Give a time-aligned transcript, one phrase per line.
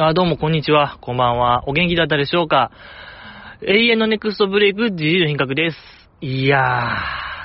[0.00, 0.96] あ、どうも、こんにちは。
[1.00, 1.68] こんばんは。
[1.68, 2.70] お元気だったでしょうか？
[3.62, 5.76] 永遠のネクストブレイク、自由の品格です。
[6.20, 6.92] いや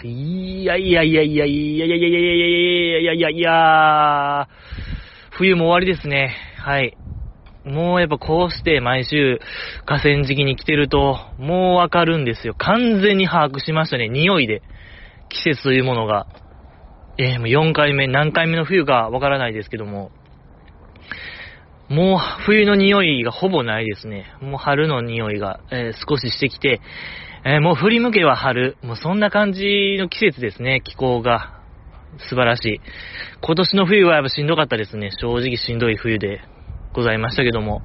[0.04, 4.48] ー、いやいやいやいやいやいやいやいやいやいやいやいや
[5.32, 6.36] 冬も終わりですね。
[6.60, 6.96] はい。
[7.66, 9.40] もうやっぱこうして毎週
[9.88, 12.54] 河川敷に来てると、もうわかるんですよ。
[12.60, 14.10] 完全に把握しましたね。
[14.10, 14.62] 匂いで。
[15.30, 16.28] 季節というものが。
[17.18, 20.12] えー、もう4回目、何回目の冬かわからないですけども。
[21.90, 24.34] もう冬の匂いがほぼないですね。
[24.42, 26.82] もう春の匂いが、えー、少ししてきて、
[27.46, 28.78] えー、もう振り向けは春。
[28.84, 31.60] もうそんな感じの季節ですね、気候が。
[32.30, 32.80] 素晴らしい。
[33.42, 35.10] 今年の冬はやっぱしんどかったですね。
[35.20, 36.42] 正直しんどい冬で
[36.94, 37.82] ございましたけども。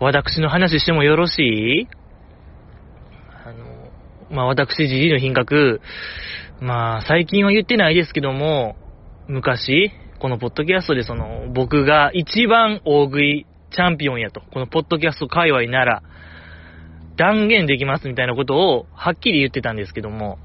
[0.00, 1.86] 私の話してもよろしい？
[3.44, 3.90] あの、
[4.30, 5.82] まあ、私、じじいの品格、
[6.62, 8.76] まあ、最近は言ってないですけども、
[9.28, 16.02] 昔、このポッドキャストでその、僕が一番大食いチャンピオンやと、このポッドキャスト界隈なら、
[17.16, 20.38] 断言できますみたいなことをはっきり言ってたんですけども、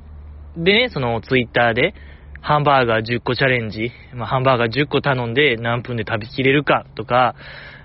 [0.55, 1.94] でね、そのツイッターで、
[2.39, 7.35] ハンバーガー10個チャレンジ、まあ、ハンバーガー10個頼んで何分で食べきれるかとか、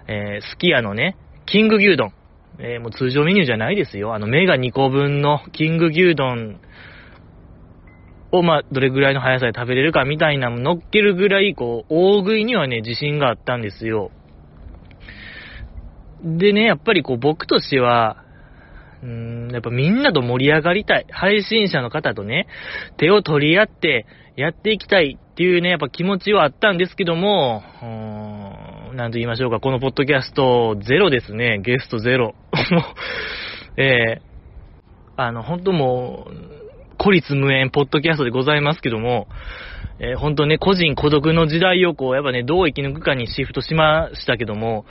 [0.07, 2.13] えー、すき家のね、キング牛丼、
[2.61, 4.15] えー、もう通常メニューじゃないですよ。
[4.15, 6.61] あの、目が2個分のキング牛丼
[8.33, 14.11] を、まあ、どれぐらいの速さで食べれるかみたいなの乗っけるぐらい、こう、大食いにはね、自信があったんですよ。
[16.23, 18.25] でね、やっぱりこう、僕としては、
[19.03, 21.07] うーん、やっぱみんなと盛り上がりたい。
[21.11, 22.47] 配信者の方とね、
[22.99, 24.07] 手を取り合って
[24.37, 32.35] やっていきたいっていうね、やっぱ気持ちはあったんですけども、うーん、なんと言いましょうか、このポッドキャストゼロですね、ゲストゼロ。
[33.77, 34.21] えー、
[35.17, 36.60] あの、本当もう、
[37.03, 39.27] 孤立無縁ポッドキャストでございますけども、
[40.01, 44.85] えー、本当ね、個人孤独の時代をこう、やっぱね、どう生き抜くかにシフトしましたけども、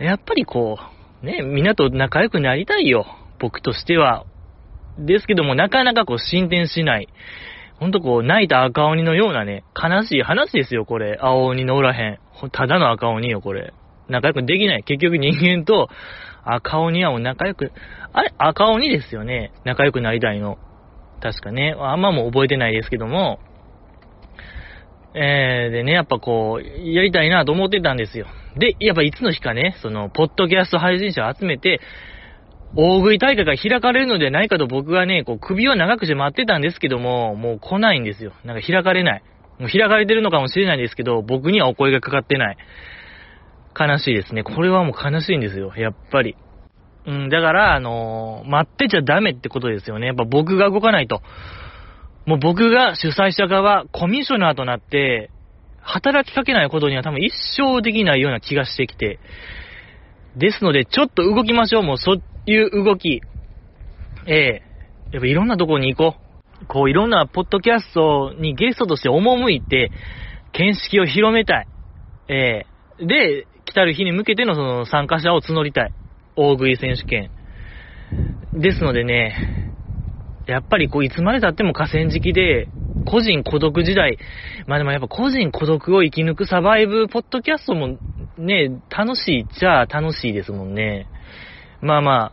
[0.00, 0.76] やっぱりこ
[1.22, 3.06] う、ね、みんなと仲良くなりたいよ。
[3.38, 4.24] 僕としては。
[4.98, 7.08] ですけども、なかなかこう、進展しない。
[7.78, 11.16] ほんとこう、泣いた赤鬼のようなね、悲しい話ですよ、これ。
[11.20, 12.18] 青鬼のおらへん。
[12.50, 13.72] ただの赤鬼よ、これ。
[14.08, 14.82] 仲良くできない。
[14.82, 15.90] 結局人間と
[16.42, 17.70] 赤鬼はもう仲良く、
[18.12, 18.34] あれ？
[18.36, 19.52] 赤鬼ですよね。
[19.64, 20.58] 仲良くなりたいの。
[21.20, 21.74] 確かね。
[21.78, 23.38] あんまも覚えてないですけども、
[25.14, 28.26] えー、でね、やっぱこう、やりたいなと思ってたんですよ。
[28.58, 31.80] で、やっぱいつの日かね、その、ポッドキャスト配信者を集めて、
[32.76, 38.32] 大食い大会が開かれるのではないかと僕はね、こう、首を長くして待ってたんですけども、もう来ないんですよ。
[38.44, 39.22] なんか開かれない。
[39.58, 42.56] もう開かれてるのかもしれないですけど、僕にはお声がかかってない。
[43.78, 44.42] 悲しいですね。
[44.42, 45.72] これはもう悲しいんですよ。
[45.76, 46.36] やっぱり。
[47.06, 50.08] うん、だから、あのー、待ってちゃダメってことですよね。
[50.08, 51.22] やっぱ僕が動かないと。
[52.26, 55.30] もう僕が主催者側、コミッショナーとなって、
[55.80, 59.20] 働きかけないことには多分一生できないような気がしてきて。
[60.36, 61.82] ですので、ちょっと動きましょう。
[61.84, 63.22] もうそういう動き。
[64.26, 66.16] ええー、やっぱいろんなとこに行こ
[66.62, 66.66] う。
[66.66, 69.92] こういろんなポッドキャストにゲストとして赴いて、
[70.52, 71.68] 見識を広めたい。
[72.28, 72.66] え
[72.98, 75.92] えー、で、来たる日に向けてのその参加者を募りたい。
[76.36, 77.30] 大食い選手権。
[78.52, 79.72] ですのでね、
[80.46, 82.68] やっぱりこう、いつまで経っても河川敷で、
[83.04, 84.18] 個人孤独時代、
[84.66, 87.98] まあでもやっぱ個人孤独を生き抜くサバイブポッドキャストも
[88.38, 91.08] ね、楽しいっちゃ楽しいですもんね。
[91.80, 92.32] まあま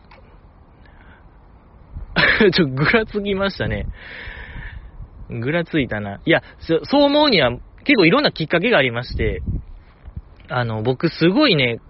[2.14, 3.88] あ、 ちょっと、ぐらつきましたね。
[5.28, 6.20] ぐらついたな。
[6.24, 7.50] いや、そう思うには
[7.84, 9.42] 結構いろんなきっかけがありまして、
[10.48, 11.80] あの、僕すごいね、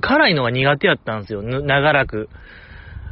[0.00, 2.28] 辛いのが苦手やったんですよ、長らく。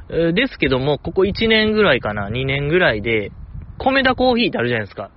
[0.09, 3.33] ですけども、ここ1年ぐらいかな、2年ぐらいで、
[3.79, 5.11] 米田コーヒーってあるじゃないですか。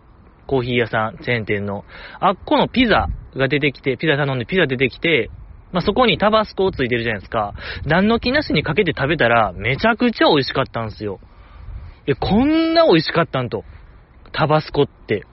[0.47, 1.85] コーヒー屋さん、チェーン店の。
[2.19, 5.29] あっこのピザが出てきて、ピザ頼んでピザ出てきて、
[5.72, 7.53] まあ、そこにタバスコをついてるじゃないですか。
[7.85, 11.19] 何の気なしにかけて食べたら、めちゃくちゃ美味しかったんですよ。
[12.08, 13.63] え、こんな美味しかったんと。
[14.31, 15.25] タバスコって。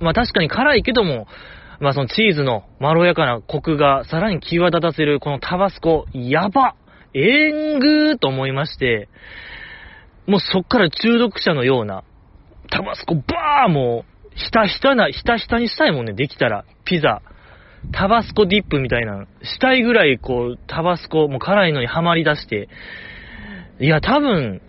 [0.00, 1.26] まあ、確かに辛いけども、
[1.80, 6.76] まあそのチーズのまろやかなコクがさらに際立たせるこのタバスコ、やば
[7.14, 9.08] えんぐーと思いまして、
[10.26, 12.02] もうそっから中毒者のような、
[12.70, 16.64] タバスコバーもう、ひたひたな、ひたひたにしたいもんね、できたら。
[16.84, 17.22] ピザ。
[17.92, 22.68] タバスコディップみたいな、したいぐらいこう、タバスコ、もう辛いのにはまり出して、
[23.78, 24.60] いや、多分、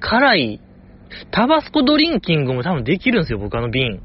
[0.00, 0.60] 辛い、
[1.30, 4.00] タバスコドリンキングも多分できるんですよ、僕あの瓶。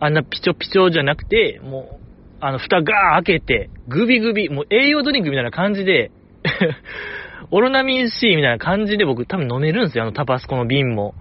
[0.00, 2.06] あんなピチョピチョじゃなくて、もう、
[2.40, 6.10] あの、蓋ガー開けて、グビグビ、もう栄養ドリンクみたいな感じで
[7.50, 11.14] オロナミン C みたいな感じで僕多分飲めるんですよ、あのタバスコの瓶も。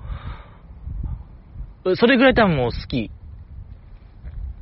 [1.95, 3.11] それぐらい多分もう好き。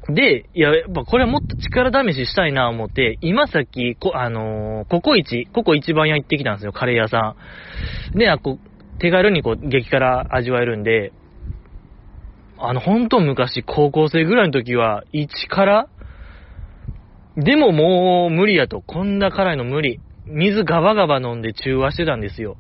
[0.09, 7.35] で、いや、やっぱこれはもっと力試ししたいな思って、今さっき、こ、あのー、ココイチ、ココ一番屋行ってきたんですよ、カレー屋さ
[8.13, 8.17] ん。
[8.17, 8.59] で、あこ
[8.99, 11.13] 手軽にこう、激辛味わえるんで、
[12.65, 15.89] あの、ほんと昔、高校生ぐらいの時は、1辛
[17.35, 18.81] でももう無理やと。
[18.81, 19.99] こんな辛いの無理。
[20.27, 22.55] 水ガバガバ飲んで中和してたんですよ。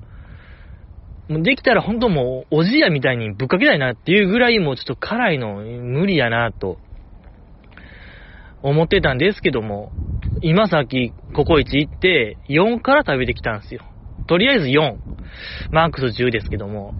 [1.29, 6.79] できたらほんともう、おじやみたいにぶっかけたいなっていうぐらいもうちょっと辛いの無理やなと、
[8.61, 9.93] 思ってたんですけども、
[10.41, 13.79] 今さっきココイチ行って、4から食べてきたんですよ。
[14.27, 14.97] とりあえず4。
[15.71, 16.93] マックス10ですけども、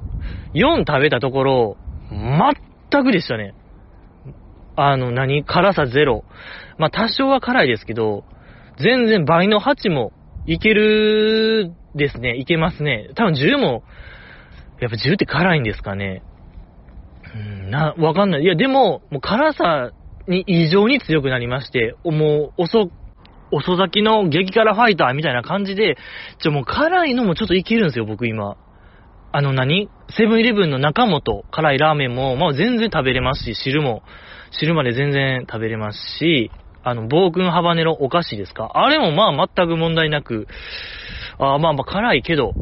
[0.54, 1.78] 4食べたところ、
[2.94, 3.56] 全くでしたね。
[4.76, 5.44] あの、何？
[5.44, 6.24] 辛さゼロ。
[6.78, 8.24] まあ、多少は辛いですけど、
[8.80, 10.12] 全然倍の8も
[10.46, 12.38] いけるですね。
[12.38, 13.10] いけますね。
[13.16, 13.84] 多分10も、
[14.80, 16.24] やっぱ10って辛いんですかね。
[17.36, 18.42] うん、な、わかんない。
[18.42, 19.92] いや、でも、もう辛さ
[20.28, 22.90] に異常に強くなりまして、もう、遅、
[23.52, 25.98] 遅咲きの激辛ファイターみたいな感じで、
[26.42, 28.58] ちょ、もう辛いのもちょっといけるんですよ、僕今。
[29.36, 29.90] あの何？
[30.16, 34.04] セブンイレブンの中本、辛いラーメンも、まあ全然食べれますし、汁も、
[34.52, 36.52] 汁まで全然食べれますし、
[36.84, 38.70] あの、暴君ハバネロお菓子ですか？
[38.76, 40.48] あれもまあ全く問題なく、
[41.40, 42.54] あまあまあ辛いけど、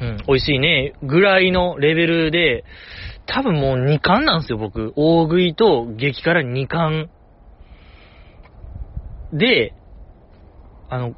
[0.00, 2.64] うん、美味しいね、ぐらいのレベルで、
[3.24, 4.92] 多分もう2巻なんですよ、僕。
[4.94, 7.08] 大食いと激辛2巻。
[9.32, 9.72] で、
[10.90, 11.14] あの、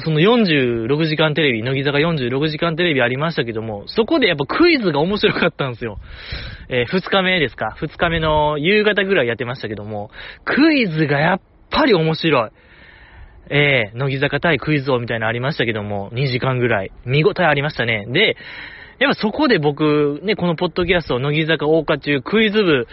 [0.00, 5.98] その46時間テレビ、乃木坂46時間テレビありましたけども、そこでやっぱクイズが面白かったんですよ。
[6.70, 10.10] えー、2日目ですか ?2 日目の夕方ぐらいやってましたけども、
[10.44, 11.40] クイズがやっ
[11.70, 12.50] ぱり面白い。
[13.50, 16.92] えー、乃木坂対クイズ王みたいなのありましたけども、2時間ぐらい。
[17.04, 18.06] 見応えありましたね。
[18.08, 18.36] で、
[18.98, 22.86] やっぱそこで僕、ね、このポッドキャスト、乃木坂大花中クイズ部、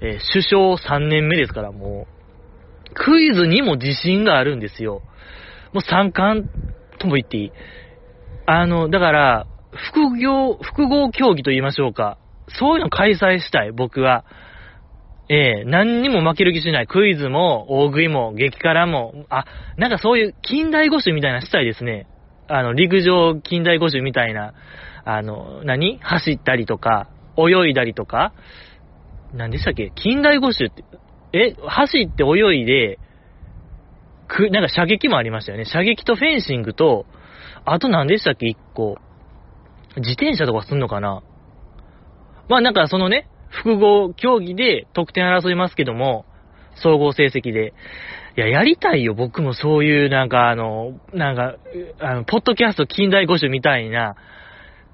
[0.00, 2.06] えー、首相3年目ですから、も
[2.90, 5.02] う、クイズにも自信があるんですよ。
[5.76, 6.48] もう三冠
[6.98, 7.52] とも言っていい。
[8.46, 9.46] あの、だから、
[9.92, 12.16] 複業、複合競技と言いましょうか。
[12.48, 14.24] そういうの開催したい、僕は。
[15.28, 16.86] ええー、何にも負ける気しない。
[16.86, 19.44] クイズも、大食いも、激辛も、あ、
[19.76, 22.06] なんかそういう近代五種みたいなしたいですね。
[22.48, 24.54] あの、陸上近代五種みたいな、
[25.04, 25.98] あの、何？
[26.00, 28.32] 走ったりとか、泳いだりとか、
[29.34, 29.92] 何でしたっけ？
[29.94, 30.84] 近代五種って、
[31.34, 32.98] え、走って泳いで、
[34.26, 35.64] く、なんか射撃もありましたよね。
[35.64, 37.06] 射撃とフェンシングと、
[37.64, 38.96] あと何でしたっけ、一個。
[39.96, 41.22] 自転車とかすんのかな？
[42.48, 46.26] まあなんかそのね、複合競技で得点争いますけども、
[46.76, 47.72] 総合成績で。
[48.36, 51.56] いや、やりたいよ、僕もそういう、なんかあの、なんか、
[52.00, 54.16] あの、ポッドキャスト近代五種みたいな、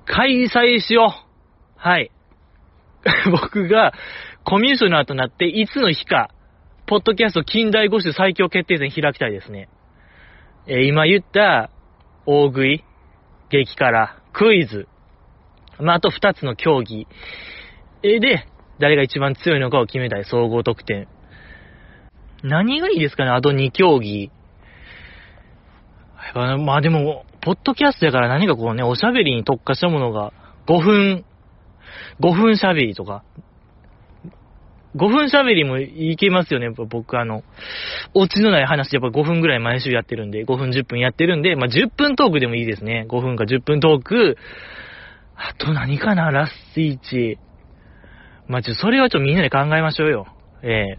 [0.06, 1.32] 開催しよう。
[1.76, 2.12] はい。
[3.32, 3.93] 僕が
[4.44, 6.31] コミュ障ナーとなっていつの日か、
[6.87, 9.69] ポッドキャスト近代五種最強決定戦開きたいですね。
[10.67, 11.70] えー、今言った、
[12.26, 12.84] 大食い、
[13.50, 14.88] 激辛、クイズ、
[15.81, 17.06] まあ、あと二つの競技。
[18.02, 18.46] えー、で、
[18.79, 21.08] 誰が一番強いのかを決めたい、総合得点。
[22.43, 24.31] 何がいいですかね、あと2競技。
[26.34, 30.32] まあでも、ポッドキャストやから何かこうね、おしゃべりに特化したものが、
[30.67, 31.25] 5分、
[32.20, 33.23] 5分しゃべりとか、
[34.94, 36.70] 5分喋りもいけますよね。
[36.70, 37.42] 僕あの、
[38.14, 43.06] オチのない話やっぱ5分ぐらい毎週やってるんで、5分10分やってるんで、まあ、10分トークでもいいですね。
[43.08, 44.36] 5分か10分トーク。
[45.34, 47.38] あと何かな、ラスイチ。
[48.48, 50.26] まあ、ちょ、それはちょっとみんなで考えましょうよ。
[50.62, 50.98] え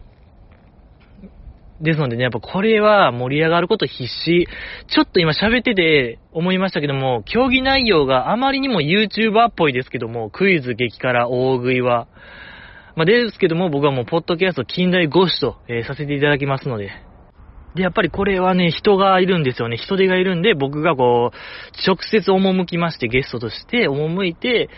[1.80, 4.48] ですのでね、やっぱこれは盛り上がること必死。
[4.88, 12.06] ちょっと今喋ってて思いましたけども、競技内容があまりにも YouTuber っぽいですけども、クイズ激辛大食いは、
[12.96, 16.92] まあ、ですけども、僕はもう、ポッドキャスト近代五種と、えー、させていただきますので。
[17.74, 19.76] で、やっぱりこれはね、人がいるんですよね。
[19.76, 24.68] 人手がいるんで、僕がこう、直接赴きまして、ゲストとして赴いて、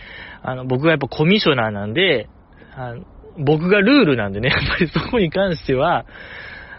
[0.41, 2.27] あの、僕がやっぱコミッショナーなんで、
[2.75, 3.03] あの
[3.39, 6.05] 僕がルールなんでね、やっぱりそこに関しては、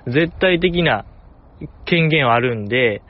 [0.07, 1.05] 絶対的な
[1.85, 3.03] 権限はあるんで、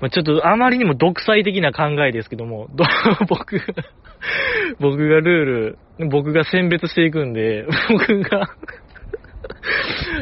[0.00, 2.68] まあ、ちょっとあまりにも独裁的な考えですけども、
[3.28, 3.60] 僕
[4.80, 8.48] 僕がルール、僕が選別していくんで、 僕が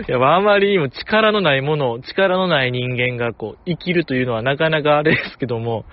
[0.08, 5.84] いや、あまりにも力のないもの、力のない人間がこう、生きるというのはなかなかあれですけども、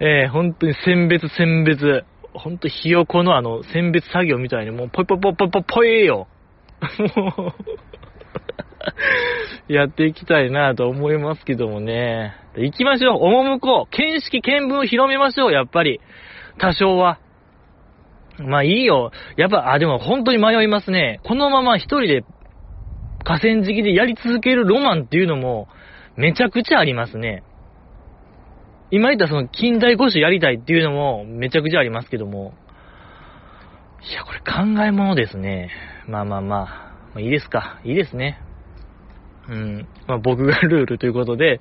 [0.00, 6.26] えー、本当に選別選別、本当ひよこのあの、選別作業みたいにもう、ぽいぽいぽいぽいぽいぽいよ。
[7.36, 7.52] もう
[9.68, 12.34] やっていきたいなと思いますけどもね。
[12.56, 13.20] 行きましょう。
[13.20, 13.96] 赴こう。
[13.96, 16.00] 見識見聞を広めましょう、やっぱり。
[16.58, 17.18] 多少は。
[18.38, 19.12] まあいいよ。
[19.36, 21.20] やっぱ、あ、でも本当に迷いますね。
[21.24, 22.24] このまま一人で
[23.24, 25.68] 河川敷でやり続けるロマンっていうのも、
[26.16, 27.42] めちゃくちゃありますね。
[28.90, 32.52] 今言ったその近代五種やりたいっていうのもめちゃくちゃありますけども。
[34.08, 35.70] いや、これ考え物ですね。
[36.06, 36.83] まあまあまあ。
[37.14, 37.80] まあ、いいですか。
[37.84, 38.40] いいですね。
[39.48, 39.88] うん。
[40.06, 41.60] まあ僕が ルールということで、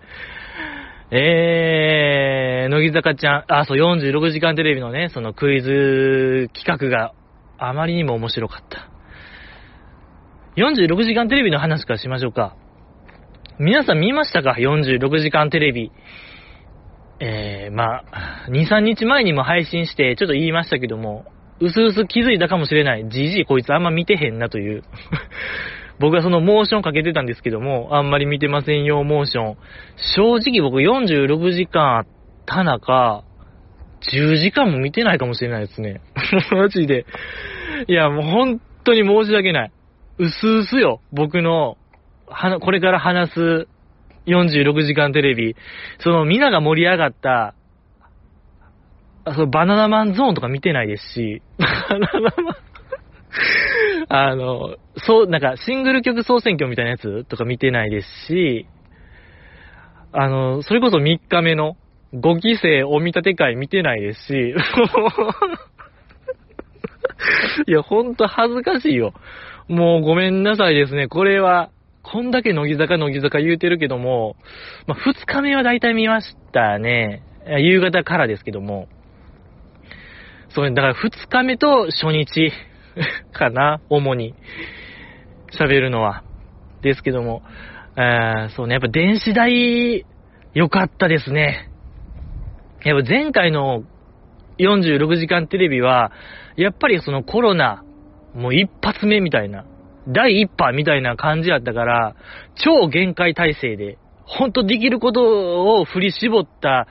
[1.11, 7.13] えー、乃木坂ちゃん、あ、そう、46時間テレビのね、そのクイズ企画が
[7.59, 8.89] あまりにも面白かった。
[10.55, 12.55] 46時間テレビの話からしましょうか。
[13.59, 15.91] 皆さん見ましたか ?46 時間テレビ。
[17.19, 21.25] えー、まあ、2、3日前にも配信して、ちょっと言いましたけども、
[21.63, 23.07] うすうす気づいたかもしれない。
[23.09, 24.83] じじいこいつあんま見てへんなという
[25.99, 29.57] 僕はそのモーションかけてたんですけども、あんまり見てませんよ、モーション。
[30.15, 32.05] 正直僕46時間あっ
[32.45, 33.23] た中、
[34.11, 36.01] 10時間も見てないかもしれないですね。
[36.51, 37.05] マジで。
[37.87, 39.71] いや、もう本当に申し訳ない。
[40.17, 41.77] うすうすよ、僕の、
[42.27, 43.67] はこれから話す
[44.27, 45.55] 46時間テレビ。
[45.99, 47.53] その、皆が盛り上がった、
[49.25, 51.65] そのバナナマンゾーンとか見てないですし、 バ
[51.97, 52.33] ナナマン
[54.09, 58.67] あの、そう、なんか、シングル曲総選挙みたいなやつとか見てないですし、
[60.11, 61.77] あの、それこそ3日目の
[62.13, 64.53] 5期生お見立て会見てないですし、
[67.67, 69.13] いや、ほんと恥ずかしいよ。
[69.67, 71.07] もうごめんなさいですね。
[71.07, 71.69] これは、
[72.03, 74.35] こんだけ乃木坂乃木坂言うてるけども、
[74.87, 77.23] まあ、2日目は大体見ましたね。
[77.59, 78.89] 夕方からですけども。
[80.55, 82.51] そうね、だから2日目と初日
[83.33, 84.35] かな、主に。
[85.51, 86.23] 喋るのは。
[86.81, 87.43] ですけども、
[87.95, 90.05] えー、そうね、やっぱ電子代、
[90.53, 91.69] 良かったですね。
[92.83, 93.83] やっぱ前回の
[94.59, 96.11] 46時間テレビは、
[96.55, 97.83] やっぱりそのコロナ、
[98.35, 99.65] もう一発目みたいな、
[100.07, 102.15] 第一波みたいな感じやったから、
[102.55, 106.87] 超限界体制で、ほんとできることを振り絞った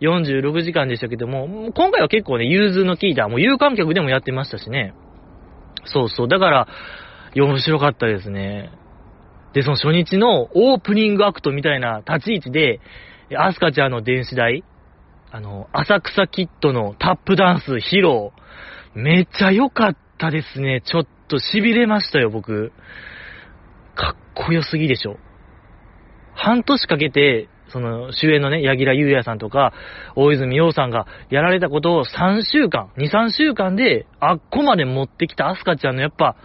[0.00, 4.94] 46時間でしたけども、今回は結構ね、融通の効いた、もう有観客でもやってましたしね。
[5.84, 6.28] そうそう。
[6.28, 6.68] だから、
[7.34, 8.70] 面白かったですね。
[9.52, 12.80] で、その初日のオープニングアクトみたいな立ち位置で、
[13.36, 14.64] アスカちゃんの電子台、
[15.30, 18.30] あの、浅草キッドのタップダンス披露、
[18.94, 20.82] めっちゃ良かったですね。
[20.84, 22.72] ちょっと痺れましたよ、僕。
[23.94, 25.18] かっこよすぎでしょ。
[26.34, 29.72] 半年かけて、その、主演のね、柳楽優弥さんとか、
[30.16, 36.36] 大泉洋さんがやられたことを3週間、2、3週間で、あっこまで持ってきたアスカちゃんのやっぱ、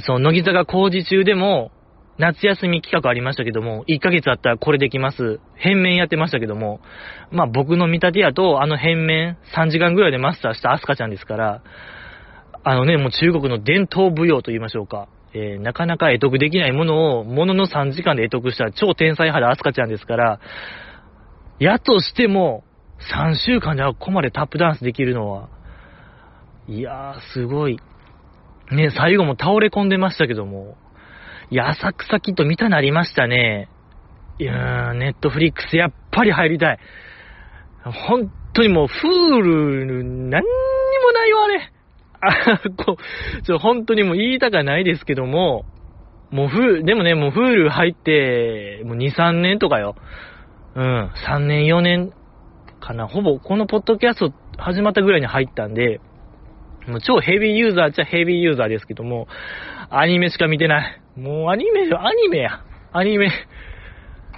[0.00, 1.72] その、乃木坂工事中でも、
[2.20, 5.40] 夏休み企画ありましたけども、1ヶ月あったらこれできます。
[5.56, 6.80] 変面やってましたけども、
[7.30, 11.62] まあ僕の見立てやと、あの変面3時間ぐらいでマスターしたアスカちゃんですから、
[12.62, 15.08] あのね、もう中国の伝統舞踊と言いましょうか。
[15.32, 20.40] えー、なかなか得得できないものを、ものの3時間で得得した超天才派でアスカちゃんですから、
[21.58, 22.64] やとしても、
[23.14, 25.48] 3週間であっこまでタップダンスできるのは、
[26.68, 27.78] いやー、すごい。
[28.70, 30.76] ね、最後も倒れ込んでましたけども、
[31.50, 33.68] いや、浅草キッド見たなりましたね。
[34.38, 36.78] いやー、ネットフリックスやっぱり入りたい。
[37.84, 41.69] 本当にもう、フール、何にもないよ、あれ。
[42.20, 45.64] あ、 こう、ちょ、本当にもう言いたかないですけども、
[46.30, 49.96] もうフでもね、もうフール入って、もう2、3年とかよ。
[50.74, 52.12] うん、3年、4年
[52.80, 53.06] かな。
[53.06, 56.00] ほぼ、このポッドキャスト始まったぐらいに入ったんで、
[56.86, 59.26] もう超ヘビーユーザーっちゃヘビーユーザーですけども、
[59.90, 61.00] アニメしか見てない。
[61.16, 62.62] もうアニメ、アニメや。
[62.92, 63.30] アニメ。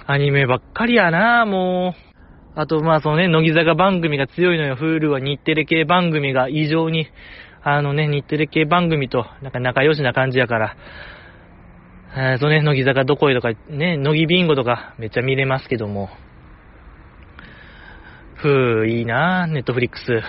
[0.05, 2.13] アニメばっかりやな、もう。
[2.55, 4.75] あと、まあ、そのね、乃木坂番組が強いのよ。
[4.75, 7.07] フールは日テレ系番組が異常に
[7.63, 10.75] あのね、日テレ系番組と、なんか仲良しな感じやから、
[12.15, 16.09] えー、とね、乃木坂どこへとか、ね、乃木ビンゴとかめっちゃ見れますけども。
[18.35, 20.03] ふぅ、いいなぁ、ネットフリックス。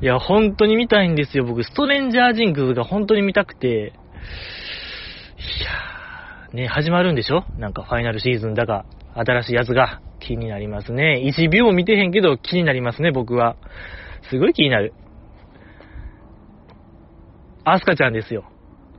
[0.00, 1.64] いや、本当に見たいんですよ、僕。
[1.64, 3.68] ストレンジャージングスが本当に見たくて。
[3.68, 7.44] いやー、ね、始まるんでしょ？
[7.58, 8.84] なんかファイナルシーズンだが、
[9.14, 11.20] 新しいやつが気になりますね。
[11.26, 13.56] 1秒見てへんけど気になりますね、僕は。
[14.30, 14.94] すごい気になる。
[17.72, 18.44] アスカちゃんですよ。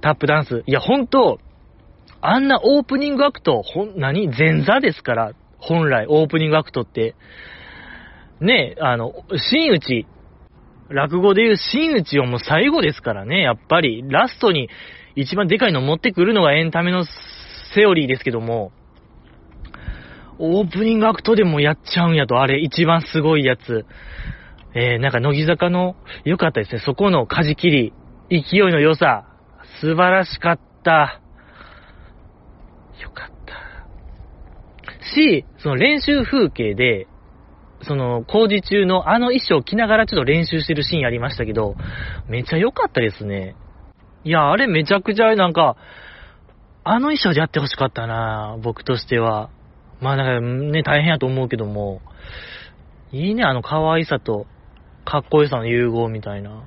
[0.02, 0.64] タップダンス。
[0.66, 1.40] いや、ほんと、
[2.22, 4.28] あんなオープニングアクト、ほん、何？
[4.28, 7.16] 前座ですから、本来、オープニングアクトって。
[8.42, 10.08] ねあの、真打ち、
[10.90, 14.70] 落語でいう真打ちをもう最後ですからね、やっぱり、ラストに
[15.16, 17.06] 一番でかいの持ってくるのがエンタメの
[17.76, 18.72] セオリーですけども、
[20.40, 23.86] オープニングアクトでもやっちゃうんやと、あれ、一番すごいやつ。
[24.74, 26.82] えー、なんか乃木坂の良かったですね。
[26.86, 27.94] そこの舵切り、
[28.30, 29.26] 勢いの良さ、
[29.82, 31.22] 素晴らしかった。
[33.02, 35.06] よかった。
[35.16, 37.08] し、その練習風景で、
[37.82, 41.76] その工事中のあの衣装着ながらちょっと練習してるシーンありましたけど、
[42.28, 43.56] めちゃ良かったですね。
[44.24, 45.78] いや、あれめちゃくちゃなんか、
[46.84, 49.50] あの衣装でやってほしかったな僕としては。
[50.02, 52.02] まあなんかね、大変やと思うけども、
[53.12, 54.46] いいね、あの可愛さと、
[55.06, 56.64] かっこよさの融合みたいな。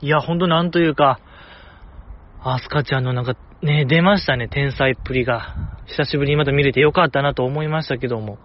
[0.00, 1.20] いや、ほんとなんというか、
[2.40, 5.56] アスカちゃんのなんかね、出ましたね、天才っぷりが。
[5.86, 8.38] 久しぶりにまた見れてよかったなと思いましたけども。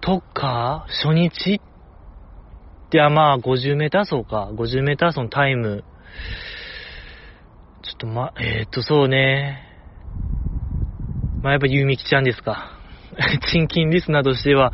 [0.00, 4.50] とか、初日って、まあ、50メーター走か。
[4.52, 5.84] 50メーター走のタイム。
[7.82, 9.62] ちょっとま、えー、っと、そうね。
[11.42, 12.72] まあ、やっぱゆみきちゃんですか。
[13.52, 14.72] チンキンリスナーとしては、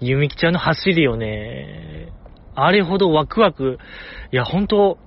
[0.00, 2.12] ゆみきちゃんの走りをね、
[2.54, 3.78] あれほどワクワク、
[4.30, 4.98] いや、ほんと、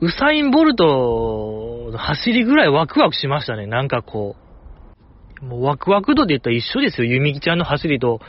[0.00, 3.66] ウサイン・ボルトの走りぐらいワクワクしましたね。
[3.66, 4.36] なんかこ
[5.42, 5.44] う。
[5.44, 7.04] もうワクワク度で言ったら一緒ですよ。
[7.04, 8.20] ユミキちゃんの走りと、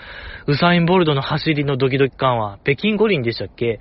[0.46, 2.60] ウサイン・ボルトの走りのドキドキ感は。
[2.64, 3.80] 北京五輪でしたっけ？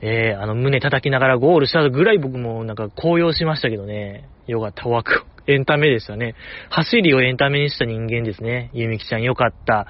[0.00, 4.28] えー、あの胸叩きながらゴールしたぐらい僕もなんか高揚しましたけどね。
[4.46, 4.88] よかった。
[4.88, 6.34] ワク、エンタメでしたね。
[6.70, 8.70] 走りをエンタメにした人間ですね。
[8.72, 9.86] ユミキちゃんよかった。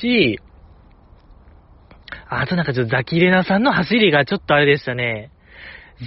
[0.00, 0.40] し、
[2.28, 5.30] あとなんかちょっとザキレナさんの走りがちょっとあれでしたね。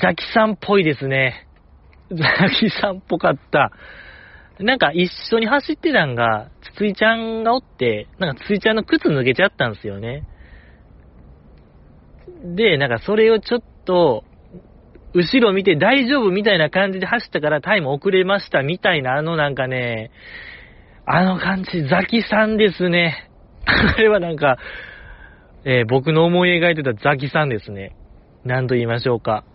[0.02, 1.48] ザキさんっぽいですね。
[2.10, 3.72] ザキさんっぽかった。
[4.60, 10.24] なんか一緒に走ってたんが、つついちゃんがおって、なんかつついちゃんの靴脱げちゃったんですよね。
[12.56, 14.24] で、なんかそれをちょっと、
[15.14, 20.12] 後ろ見て大丈夫みたいな感じで走ったからタイム遅れましたみたいな、あのなんかね、
[21.06, 23.30] あの感じ、ザキさんですね。
[23.66, 24.58] あれはなんか、
[25.66, 27.96] えー、僕の思い描いてたザキさんですね。
[28.44, 29.46] 何と言いましょうか。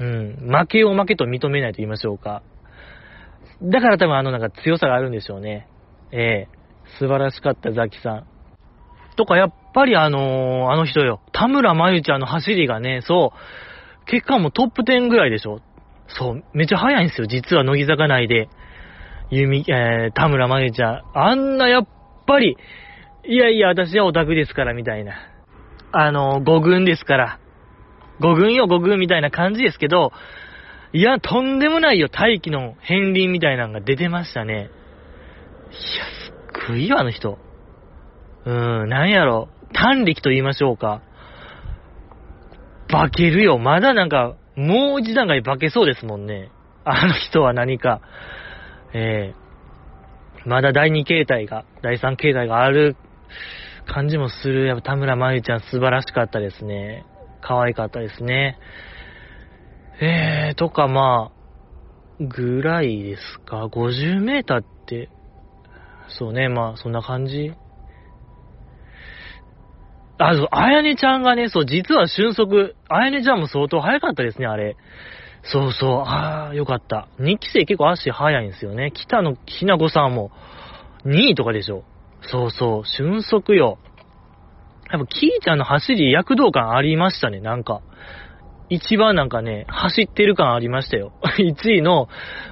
[0.00, 2.42] うん、負けを負けと認めないと言いましょうか。
[3.62, 5.68] だから多分あのなんか強さがあるんでしょうね。
[6.12, 6.48] ええ、
[6.98, 8.26] 素晴らしかったザキさん。
[9.16, 11.20] とかやっぱりあのー、あの人よ。
[11.32, 15.60] 田村真由ちゃんの走りがね、そう、結果もトップ10ぐらいでしょ。
[16.08, 17.26] そう、めっちゃ速いんですよ。
[17.26, 18.48] 実は乃木坂内で。
[19.30, 21.02] ゆみ、えー、田村真由ちゃん。
[21.14, 21.88] あんなやっ
[22.26, 22.56] ぱり、
[23.26, 25.14] いやいや、私はオタクですから、みたいな。
[25.92, 27.38] あのー、5軍ですから。
[28.20, 30.12] 5軍よ5軍みたいな感じですけど、
[30.92, 34.54] いや、とんでもないよ、大気の片鱗みたいなのが出てましたね。
[34.54, 34.68] いや、
[35.72, 37.38] すっごいよ、あの人。
[38.44, 39.48] うーん、なんやろ。
[39.72, 41.02] 短力と言いましょうか。
[42.88, 43.58] 化けるよ。
[43.58, 46.50] まだなんか、もう一段階化けそうですもんね。
[46.84, 48.00] あの人は何か。
[48.92, 52.96] えー、まだ第2形態が、第3形態がある
[53.86, 54.66] 感じもする。
[54.66, 57.04] やっぱ田村真由ちゃん素晴らしかったですね。
[57.46, 58.58] 可愛かったですね。
[60.00, 65.10] えー、とかまあ、ぐらいですか？50メーターって、
[66.08, 67.52] そうね、まあ、そんな感じ？
[70.18, 74.76] あ、そう、あやねちゃんがね、そう、実は俊足、あやねちゃんも相当速かったですね、あれ。
[75.42, 77.08] そうそう、ああ、よかった。
[77.18, 78.90] 2期生結構足速いんですよね。
[78.94, 80.30] 北野ひな子さんも
[81.04, 81.84] 2位とかでしょ。
[82.22, 83.78] そうそう、俊足よ。
[84.94, 87.82] やっぱ、キーちゃんの走り躍動感ありましたね、なんか。
[88.70, 91.12] 一番なんかね、走ってる感ありましたよ。
[91.38, 92.08] 1位の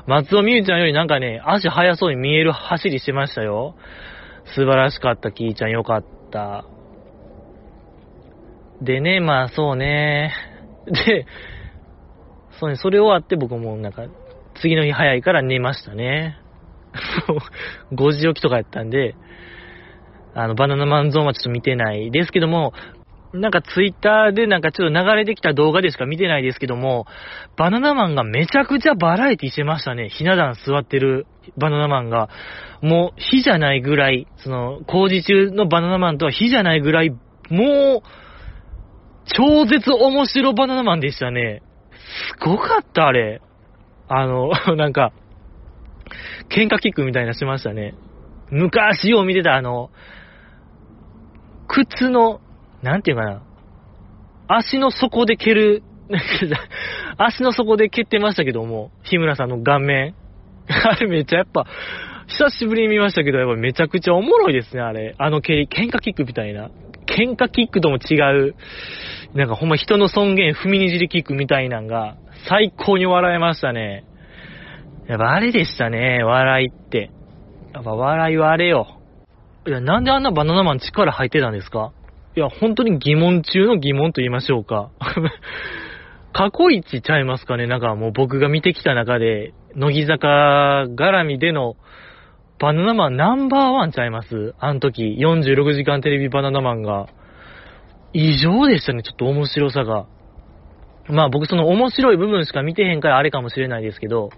[0.06, 3.76] 松尾美優ちゃんよりなんかね、足速そうに見える走りしてましたよ。
[4.54, 6.64] 素晴らしかった、キーちゃんよかった。
[8.82, 10.34] でね、まあそうね。
[11.06, 11.26] で、
[12.58, 14.02] そうね、それ終わって僕もなんか、
[14.54, 16.38] 次の日早いから寝ましたね。
[17.94, 19.14] 5時起きとかやったんで、
[20.34, 22.72] あの、バナナマンゾーンはちょっと見てないですけども、
[23.32, 27.06] なんかツイッターでなんかちょっと流れてきた動画でしか見てないですけども、
[27.56, 30.10] バナナマンがめちゃくちゃバラエティしてましたね。
[30.10, 32.28] ひな壇座ってるバナナマンが。
[32.82, 37.18] もう、火じゃないぐらい、その、工事中のバナナマンとは火じゃないぐらい、も
[37.98, 38.02] う、
[39.34, 41.62] 超絶面白バナナマンでしたね。
[42.40, 43.40] すごかった、あれ。
[44.08, 45.12] あの、 なんか、
[46.50, 47.94] 喧嘩キックみたいなしましたね。
[48.50, 49.90] 昔を見てたあの、
[51.72, 52.40] 靴の、
[52.82, 53.42] なんていうかな、
[54.46, 55.82] 足の底で蹴る、
[57.16, 60.14] 足の底で蹴ってましたけども、日村さんの顔面。
[60.68, 61.64] あれめっちゃやっぱ、
[62.28, 65.14] 久しぶりに見ましたけど、やっぱめちゃくちゃおもろいですね、あれ。
[65.18, 66.70] あの蹴り、喧嘩キックみたいな。
[67.06, 68.16] 喧嘩キックとも違
[68.48, 68.54] う、
[69.34, 72.16] なんかほんま人の尊厳踏みにじりキックみたいなんが、
[72.48, 74.04] 最高に笑えましたね。
[75.08, 77.10] やっぱあれでしたね、笑いって。
[77.74, 79.01] やっぱ笑いはあれよ。
[79.66, 81.92] いや、なんであんなバナナマン力入ってたんですか？
[82.36, 84.90] いや、本当に疑問中の疑問と言いましょうか。
[86.32, 87.66] 過去一ちゃいますかね？
[87.66, 91.76] なんかもう僕が見てきた中で、乃木坂絡みでの
[92.58, 94.54] バナナマンナンバーワンちゃいます？
[94.58, 97.06] あの時、46時間テレビバナナマンが。
[98.14, 100.06] 異常でしたね、ちょっと面白さが。
[101.08, 104.30] まあ僕その面白い部分しか見てへんからあれかもしれないですけど、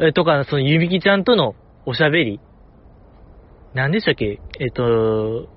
[0.00, 1.54] えとか、そのゆみきちゃんとの
[1.86, 2.40] おしゃべり。
[3.74, 4.40] 何でしたっけ？
[4.60, 5.48] えっと、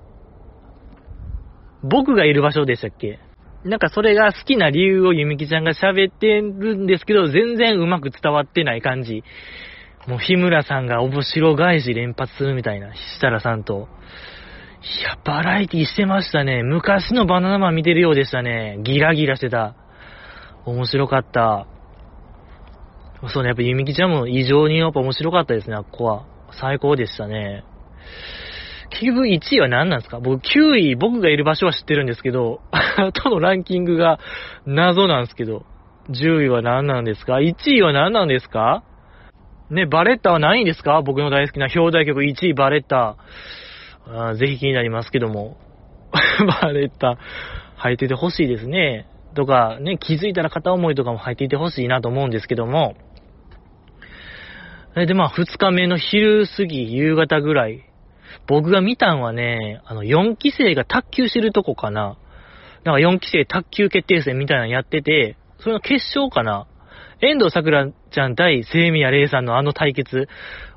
[1.82, 3.20] 僕がいる場所でしたっけ？
[3.64, 9.24] なんかそれが好きな理由をゆみきちゃんが喋ってるんですけど、全然うまく伝わってない感じ。
[10.06, 13.88] もう日村さんが面白返し連発するみたいな、設楽さんと。
[15.00, 16.62] いや、バラエティしてましたね。
[16.62, 18.78] 昔のバナナマン見てるようでしたね。
[18.84, 19.74] ギラギラしてた。
[20.64, 21.66] 面白かった。
[23.34, 26.26] そうね、やっぱゆみきちゃんも異常にやっぱ面白かったですね、あっこは。
[26.52, 27.64] 最高でしたね。
[28.90, 30.18] 結局1位は何なんですか？
[30.20, 32.60] 僕9位、僕がいる場所は知ってるんですけど、
[33.22, 34.18] とのランキングが
[34.66, 35.66] 謎なんですけど、
[36.10, 38.82] 10位は何なんですか ?1 位は何なんですか？
[39.70, 41.02] ね、バレッタは何位ですか？
[41.02, 43.16] 僕の大好きな表題曲1位バレッタ。
[44.10, 45.58] あぜひ気になりますけども。
[46.62, 47.18] バレッタ、
[47.76, 49.06] 入っててほしいですね。
[49.34, 52.96] とか、ね、気づいたら片思いとかも入っていてほしいなと思うんですけども。
[54.94, 57.84] で、まあ、2日目の昼過ぎ、夕方ぐらい。
[58.46, 62.16] 僕が見たんはね、あの、4期生が卓球してるとこかな。
[62.84, 66.66] なんか4期生卓球決定戦みたいなのやってて、それの決勝かな。
[67.20, 70.28] 遠藤桜ちゃん対聖宮玲さんのあの対決、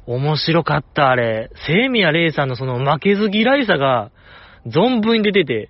[0.07, 1.51] 面白かった、あれ。
[1.67, 4.11] 聖宮玲さんのその負けず嫌いさが、
[4.65, 5.69] 存分に出てて、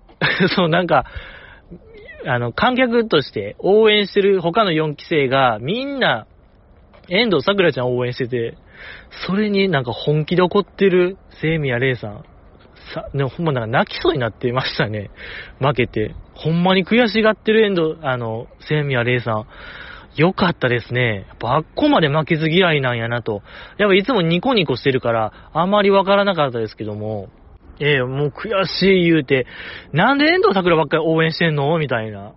[0.56, 1.04] そう、なんか、
[2.26, 6.26] あの、観客として応援してる他の4期生が、みんな、
[7.08, 8.56] 遠藤桜ちゃんを応援してて、
[9.26, 12.24] それになんか本気で怒ってる聖宮玲さん。
[12.94, 15.10] さ、ね、ほんまなんか泣きそうになってましたね。
[15.60, 16.14] 負けて。
[16.34, 19.46] ほんまに悔しがってる遠藤、あの、聖宮玲さん。
[20.16, 21.26] よかったですね。
[21.28, 23.42] やっぱあっこまで負けず嫌いなんやなと。
[23.78, 27.28] やっぱいつもニコニコしてるから、あまりわからなかったですけども、
[27.78, 29.46] ええー、もう悔しい言うて、
[29.92, 32.32] なんで遠藤桜ばっかり応援してんのみたいな。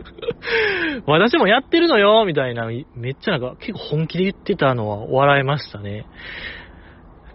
[1.06, 6.06] 私もやってるのよみたいな、めっちゃなんか結構本気で言ってたのは笑えましたね。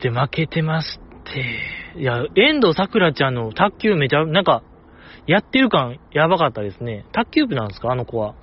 [0.01, 4.63] で、負けてまして、いや、遠藤桜ちゃんの卓球めちゃ、なんか、
[5.25, 7.05] やってる感やばかったですね。
[7.11, 8.35] 卓球部なんですかあの子は。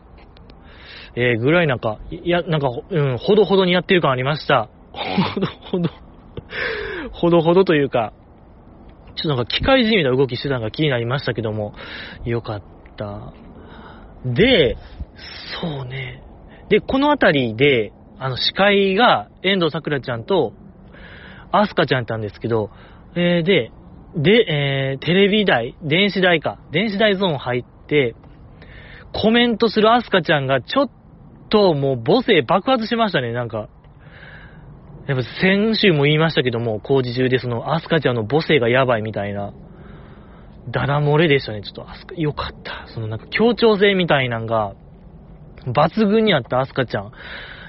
[1.17, 4.69] えー、ぐらいなんか、いや、なんか、うん、ほどほどにやってる感ありました。
[4.93, 5.91] ほどほど、
[7.13, 8.13] ほどほどというか、
[9.17, 11.75] ちょっとなんか機械じみな動きしてたのが気になりましたけども、
[12.25, 12.63] よかっ
[12.97, 13.33] た。
[14.25, 14.77] で、
[15.61, 16.23] そうね。
[16.69, 20.53] で、このあたりで、あの、司会が遠藤桜ちゃんと、
[21.53, 22.71] アスカちゃんなんですけど、
[23.15, 23.71] えー、で、
[24.17, 28.15] で、えー、テレビ台、電子台か、電子台ゾーン入って、
[29.13, 30.91] コメントするアスカちゃんがちょっ
[31.51, 33.69] ともう母性爆発しましたね、なんか。
[35.07, 39.53] やっぱ先週も言いましたけども、工事中でそのアスカちゃんの母性がやばいみたいな、
[40.69, 41.63] ダダ漏れでしたね。
[41.63, 42.87] ちょっとアスカ、よかった。
[42.95, 44.75] そのなんか協調性みたいなんが、
[45.67, 47.13] 抜群にあったアスカちゃん。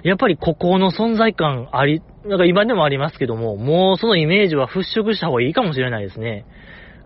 [0.04, 6.46] やっぱり孤高の存在感あり、なんか今でもありますけども、もうそのイメージは払拭した方がいいかもしれないですね。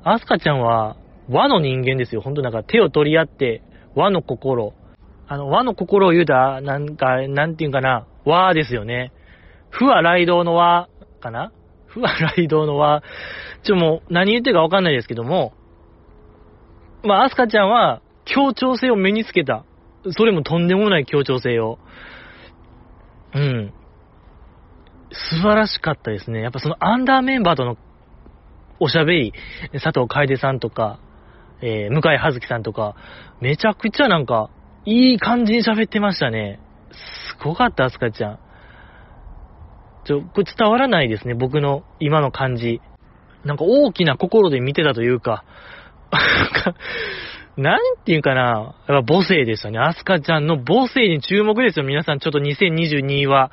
[0.04, 0.97] アスカちゃんは
[1.30, 2.21] 和の人間ですよ。
[2.21, 3.62] ほんとなんか手を取り合って、
[3.95, 4.73] 和の心。
[5.28, 9.12] あの、和の心を言うたら、なんか、なんていうかな、和ですよね。
[9.69, 10.89] 不和雷道の和
[11.21, 11.52] かな
[11.88, 13.04] 不和雷道の和。
[13.63, 15.54] ちょ、もう、何言ってるかわかんないですけども、
[17.04, 19.64] まあ、アスカちゃんは、協調性を身につけた。
[20.12, 21.80] それもとんでもない協調性を。
[23.34, 23.74] うん。
[25.12, 26.42] 素晴らしかったですね。
[26.42, 27.78] やっぱそのアンダーメンバーとの
[28.80, 29.34] おしゃべり、
[29.74, 31.00] 佐藤楓さんとか、
[31.62, 32.96] えー、向井葉月さんとか、
[33.42, 34.50] めちゃくちゃなんか、
[34.86, 36.60] いい感じに喋ってましたね。
[36.92, 38.40] すごかった、アスカちゃん。
[40.06, 42.82] ちょ、これ伝わらないですね、僕の今の感じ。
[43.44, 45.44] なんか大きな心で見てたというか、
[47.58, 49.80] なんていうかな、やっぱ母性でしたね。
[49.80, 52.19] アスカちゃんの母性に注目ですよ、皆さん。
[52.19, 53.52] ちょっと2022は。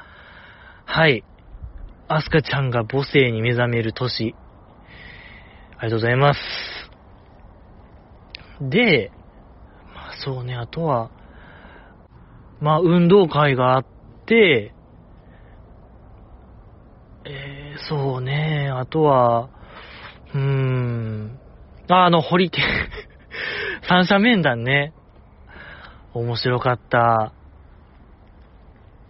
[0.84, 1.24] はい。
[2.08, 4.36] アスカちゃんが母性に目覚める年。
[5.78, 6.40] ありがとうございます。
[8.60, 9.10] で、
[9.92, 11.10] まあそうね、あとは、
[12.60, 13.84] まあ運動会があっ
[14.26, 14.72] て、
[17.24, 19.50] えー、そうね、あとは、
[20.32, 21.38] うーん、
[21.88, 22.62] あ、あの、堀家
[23.88, 24.92] 三者面談ね。
[26.14, 27.32] 面白かった。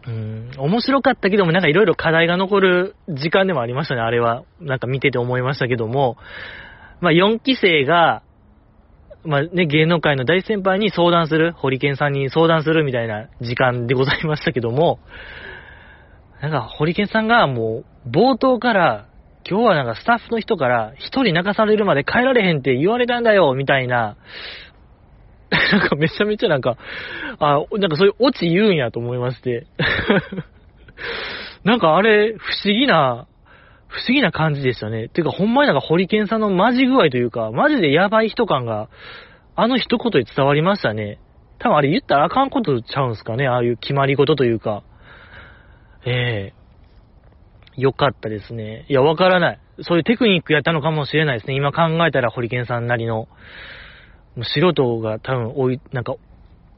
[0.06, 4.44] うん、面白かったけども、なんかいろいろ課題が残る時間でもありましたね、あれは。
[4.60, 6.16] なんか見てて思いましたけども、
[7.00, 8.22] まあ4期生が、
[9.24, 15.00] まあね、芸能界の大先輩に相談する、ホリケンさんに相談するみたいな時間でございましたけども、
[16.40, 19.06] なんか、ホリケンさんがもう、冒頭から、
[19.48, 24.16] 今日はなんかスタッフの人から、一人泣かされるまで帰られへんって言われたんだよ、みたいな、
[25.72, 26.76] なんかめちゃめちゃなんか、
[27.38, 29.66] あ、なんかそういうオチ言うんやと思いまして。
[31.62, 33.26] なんかあれ、不思議な、
[33.88, 35.08] 不思議な感じでしたね。
[35.08, 38.88] てか、ほんまになんかホリケンさんのマジ具合というか、マジでやばい人感が、
[39.54, 41.18] あの一言で伝わりましたね。
[41.58, 43.46] 多分あれ言ったらあかんことちゃうんすかね。
[43.46, 44.82] ああいう決まり事というか。
[46.04, 46.65] ええ
[47.76, 48.86] よかったですね。
[48.88, 49.60] いや、わからない。
[49.82, 51.54] そういうテクニックやったのかもしれないですね。
[51.54, 53.14] 今考えたら、ホリケンさんなりの。
[53.14, 53.28] も
[54.38, 56.14] う素人が多分、おい、なんか、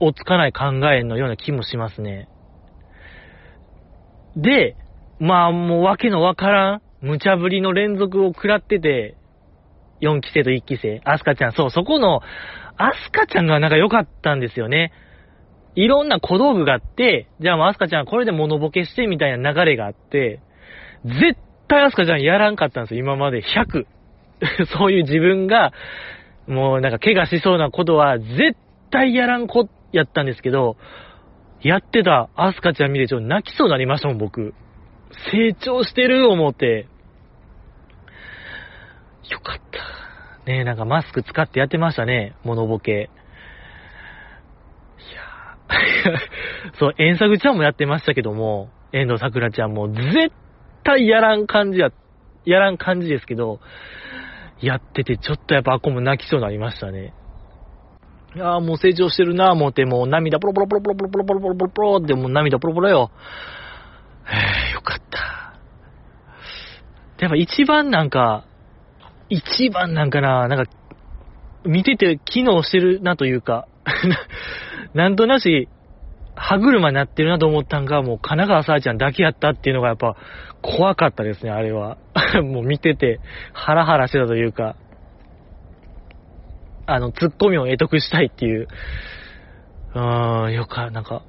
[0.00, 2.28] 追っつかない考えのような気もしますね。
[4.36, 4.76] で、
[5.18, 9.16] まあもうわけのわからん、無茶ぶりの連続を食らってて、
[10.00, 12.20] 4期生と1期生、アスカちゃん、そう、そこの、
[12.76, 14.92] アスカちゃんがなんか良かったんですよね。
[15.74, 20.40] いろんな小道具があって、じゃあもうアスカちゃんこれでモノボケしてみたいな流れがあって、
[21.04, 23.86] 絶対アスカちゃんやらんかったんですよ、今まで100。
[24.78, 25.72] そういう自分が、
[26.46, 28.56] もうなんか怪我しそうなことは絶
[28.90, 30.76] 対やらん子やったんですけど、
[31.60, 34.54] やってたアスカちゃん見てちょっと泣きそうになりましたもん、僕。
[35.32, 36.86] 成長してる思って。
[39.30, 40.50] よかった。
[40.50, 42.92] ねえ、なんかマスク使ってやってましたね、モノボケ。
[42.92, 42.94] い
[45.14, 45.20] や
[46.78, 50.30] そう、遠作ちゃんもやってましたけども、遠藤桜ちゃんも絶対
[50.88, 51.90] 対やらん感じや、
[52.46, 53.60] やらん感じですけど、
[54.60, 57.12] やっててちょっとやっぱあっこも泣きそうになりましたね。
[58.34, 63.10] いやーもう成長してるなぁ思って、もう涙ポロポロポロポロポロポロポロポロポロポロってもう涙ポロポロよ。
[64.24, 65.18] へえ、よかった。
[67.20, 68.46] やっぱ一番なんか、
[69.28, 70.70] 一番なんかな、なんか、
[71.64, 73.66] 見てて機能してるなというか、
[74.94, 75.68] なんとなし、
[76.38, 80.16] 歯車になってるなと思ったんが、もう神奈川さあちゃんだけやったっていうのがやっぱ
[80.62, 81.98] 怖かったですね、あれは。
[82.42, 83.20] もう見てて、
[83.52, 84.76] ハラハラしてたというか、
[86.86, 88.68] あの、ツッコミを得得したいっていう、
[89.94, 91.22] うーん、よか、なんか、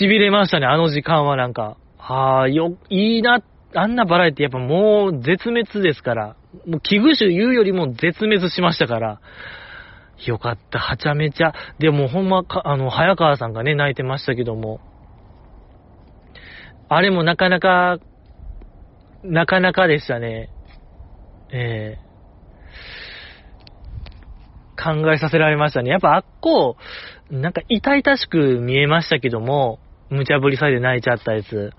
[0.00, 1.76] 痺れましたね、あの時間はなんか。
[1.98, 3.42] ああ、よ、いいな、
[3.74, 9.20] あんなバラエティやっぱもう絶滅ですから、もう危惧種言うよりも絶滅しましたから、
[10.26, 11.52] よかった、はちゃめちゃ。
[11.78, 14.80] でもほんま、あの、早川さんがね、泣いてましたけども、
[16.88, 17.98] あれもなかなか、
[19.22, 20.50] なかなかでしたね。
[21.50, 22.04] ええ
[24.76, 25.90] 考えさせられましたね。
[25.90, 26.76] やっぱあっこ、
[27.30, 29.78] なんか痛々しく見えましたけども、
[30.10, 31.72] 無茶ぶりされて泣いちゃったやつ。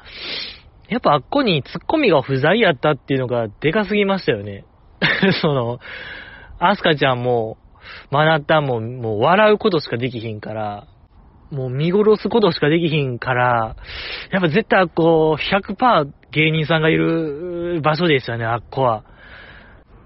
[0.90, 4.66] やっぱあっこにツッコミが不在やったっていうのがでかすぎましたよね。
[5.42, 5.80] その、
[6.60, 7.58] アスカちゃんも、
[8.12, 10.88] マナッタンも、もう笑うことしかできひんから、
[11.52, 13.76] もう見殺すことしかできひんから、
[14.32, 19.04] やっぱ絶対あっこ、100%芸人さんがいる場所でしたね、あっこは。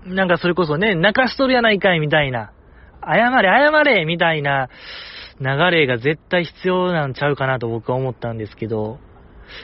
[0.05, 2.51] なんかそれこそね、泣かしとるやないかいみたいな、
[3.03, 4.69] 謝れ謝れみたいな
[5.39, 8.99] 流れが絶対必要なんちゃうかなと僕は思ったんですけど、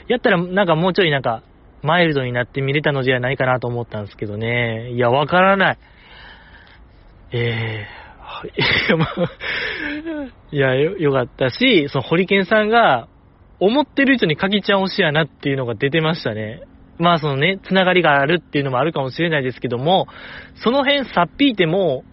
[0.08, 1.44] やったらなんかもうちょいなんか、
[1.84, 4.92] マイルドになって見れたのじゃないかなと思ったんですけどね。
[4.92, 5.78] いや、わからない。
[7.32, 8.05] ええー、
[10.52, 13.08] いや、よ、よかったし、その、ホリケンさんが、
[13.60, 16.62] 思ってる以上にカキちゃん推しやなっていうのが出てましたね。
[16.98, 20.08] まあそのね、つながりがあるっていうのもあるかもしれないですけども、
[20.56, 22.04] その辺さっぴいても、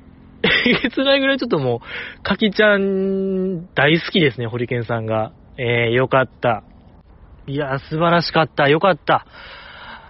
[0.66, 1.82] えげつないぐらいちょっとも
[2.18, 5.32] う、カキちゃん大好きですね、ホリケンさんが。
[5.58, 6.64] えー、よかった。
[7.46, 8.68] いや、素晴らしかった。
[8.68, 9.26] よかった。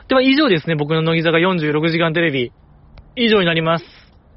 [0.08, 2.52] では以上ですね、僕の乃木坂46時間テレビ。
[3.16, 3.84] 以上になります。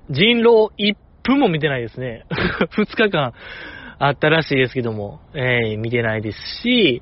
[0.10, 0.96] 人狼1
[1.26, 2.26] 分も見てないですね。
[2.78, 3.34] 2日間
[4.00, 7.02] あったらしいですけども、えー、見てないですし、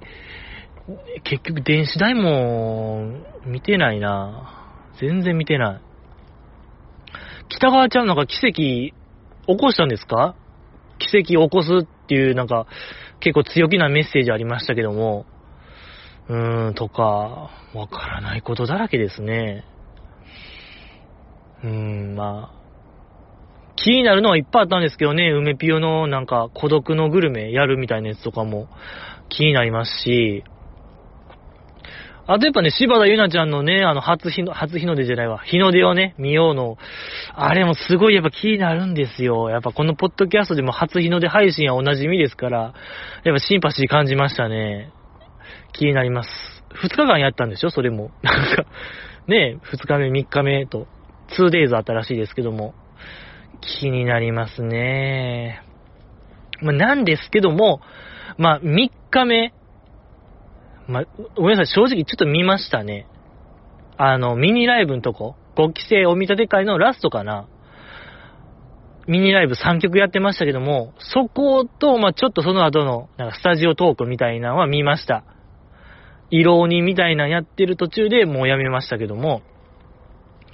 [1.23, 3.07] 結局電子代も
[3.45, 4.65] 見てないな
[4.99, 5.81] 全然見てない。
[7.49, 8.93] 北川ちゃんなんか奇跡起
[9.45, 10.35] こしたんですか？
[10.99, 12.67] 奇跡起こすっていうなんか
[13.19, 15.25] 結構強気なメッセージありましたけども、
[16.29, 19.65] うーん、とか、わからないことだらけですね。
[21.63, 22.62] うーん、まあ、
[23.83, 28.67] 気になるのはいっぱいあったんですけどね、梅ピオのなんか孤独のグルメやるみたいなやつとかも。
[29.29, 30.43] 気になりますし、
[32.27, 36.77] あとやっぱね、柴田ゆなちゃんのね、あの、初日の、初日の出じゃないわ、日の出をね、見ようの、
[37.33, 39.49] あれもすごいやっぱ気になるんですよ。
[39.49, 42.73] やっぱこのポッドキャストでも初日の出配信はおなじみですから、
[43.23, 44.91] やっぱシンパシー感じましたね。
[45.71, 46.29] 気になります。
[46.75, 47.71] 二日間やったんでしょ？
[47.71, 48.11] それも。
[48.21, 48.65] なんか、
[49.27, 50.87] ね、二日目、三日目と、
[51.37, 52.75] 2days あったらしいですけども、
[53.79, 55.61] 気になりますね。
[56.61, 57.81] まあ、なんですけども、
[58.37, 59.53] まあ、3日目、
[60.87, 63.07] まあ、ごめんなさい、正直ちょっと見ましたね。
[63.97, 67.47] あの、ミニライブのとこ、5期生お見立て会のラストかな。
[69.07, 75.23] ミニライブ3曲やってましたけども、そこと、まあ、ちょっとその後の、なんかスタジオトークみたいなのは見ました。
[76.29, 79.41] 色鬼みたいなやってる途中でもうやめましたけども、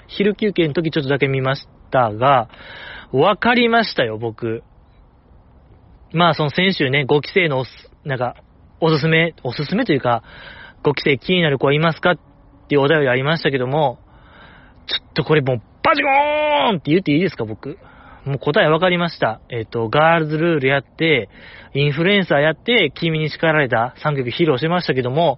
[0.08, 2.50] 昼休憩の時ちょっとだけ見ましたが、
[3.12, 4.64] わかりましたよ、僕。
[6.14, 7.72] まあ、その先週ね、5期生のおす、
[8.04, 8.36] なんか、
[8.80, 10.24] おすすめ、おすすめというか、
[10.84, 12.20] 5期生気になる子はいますかっ
[12.68, 14.00] ていうお便りありましたけども、
[14.88, 17.78] ちょっとこれもう、バチゴーンって言っていいですか、僕。
[18.26, 19.42] もう答え分かりました。
[19.50, 21.30] えっ、ー、と、ガールズルールやって、
[21.74, 25.38] インフルエンサーやって、君に叱られた3曲披露しましたけども、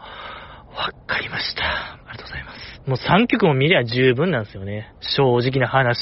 [0.75, 1.63] 分かりました。
[1.63, 2.81] ありがとうございます。
[2.88, 4.93] もう3曲も見りゃ十分なんですよね。
[4.99, 5.97] 正直な話。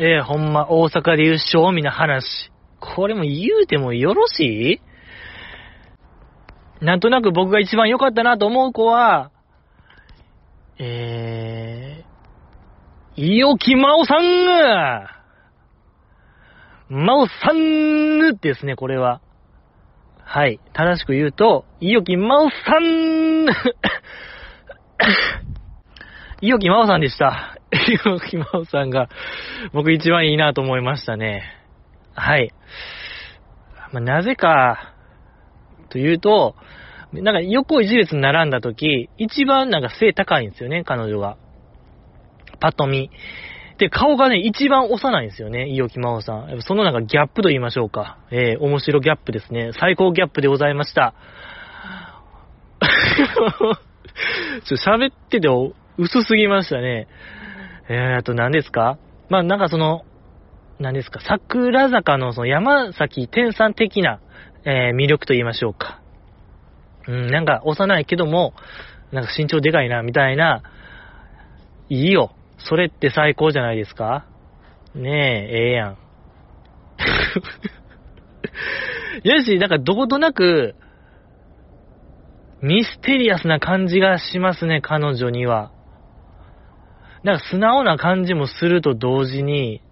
[0.00, 2.52] えー、ほんま、大阪で優勝みな話。
[2.78, 4.80] これも言うてもよろし
[6.80, 6.84] い？
[6.84, 9.32] なんとなく僕が一番良かったなと思う子は、
[10.78, 14.20] えー、いよきまおさん
[16.88, 19.20] マオさんですね、これは。
[20.22, 20.60] はい。
[20.72, 23.46] 正しく言うと、いよきまおさん
[26.40, 27.57] いよきまおさんでした。
[27.72, 29.08] いよきまおさんが、
[29.72, 31.42] 僕一番いいなと思いましたね。
[32.14, 32.52] はい。
[33.92, 34.94] まあ、なぜか、
[35.90, 36.54] というと、
[37.12, 41.36] なんか横一列に並んだ時、一番なんか背高いんですよね、彼女が。
[42.60, 43.10] パッと見。
[43.78, 46.62] で、顔がね、一番幼いんですよね、伊予木真央さん。
[46.62, 48.18] そのなんかギャップと言いましょうか。
[48.30, 49.70] えー、面白ギャップですね。
[49.78, 51.14] 最高ギャップでございました。
[54.64, 55.48] ちょ、喋ってて
[55.96, 57.06] 薄すぎましたね。
[57.88, 58.98] えー、あと何ですか？
[59.28, 60.04] まあなんかその、
[60.78, 64.20] 何ですか、桜坂のその山崎天さん的な、
[64.64, 66.00] えー、魅力と言いましょうか。
[67.06, 68.54] うん、なんか幼いけども、
[69.10, 70.62] なんか身長でかいな、みたいな、
[71.88, 72.32] いいよ。
[72.58, 74.26] それって最高じゃないですか？
[74.94, 75.96] ねえ、ええやん。
[79.24, 80.74] よし、なんかどことなく、
[82.60, 85.70] ミステリアスな感じがしますね、彼女には。
[87.24, 89.82] なんか素直な感じもすると同時に、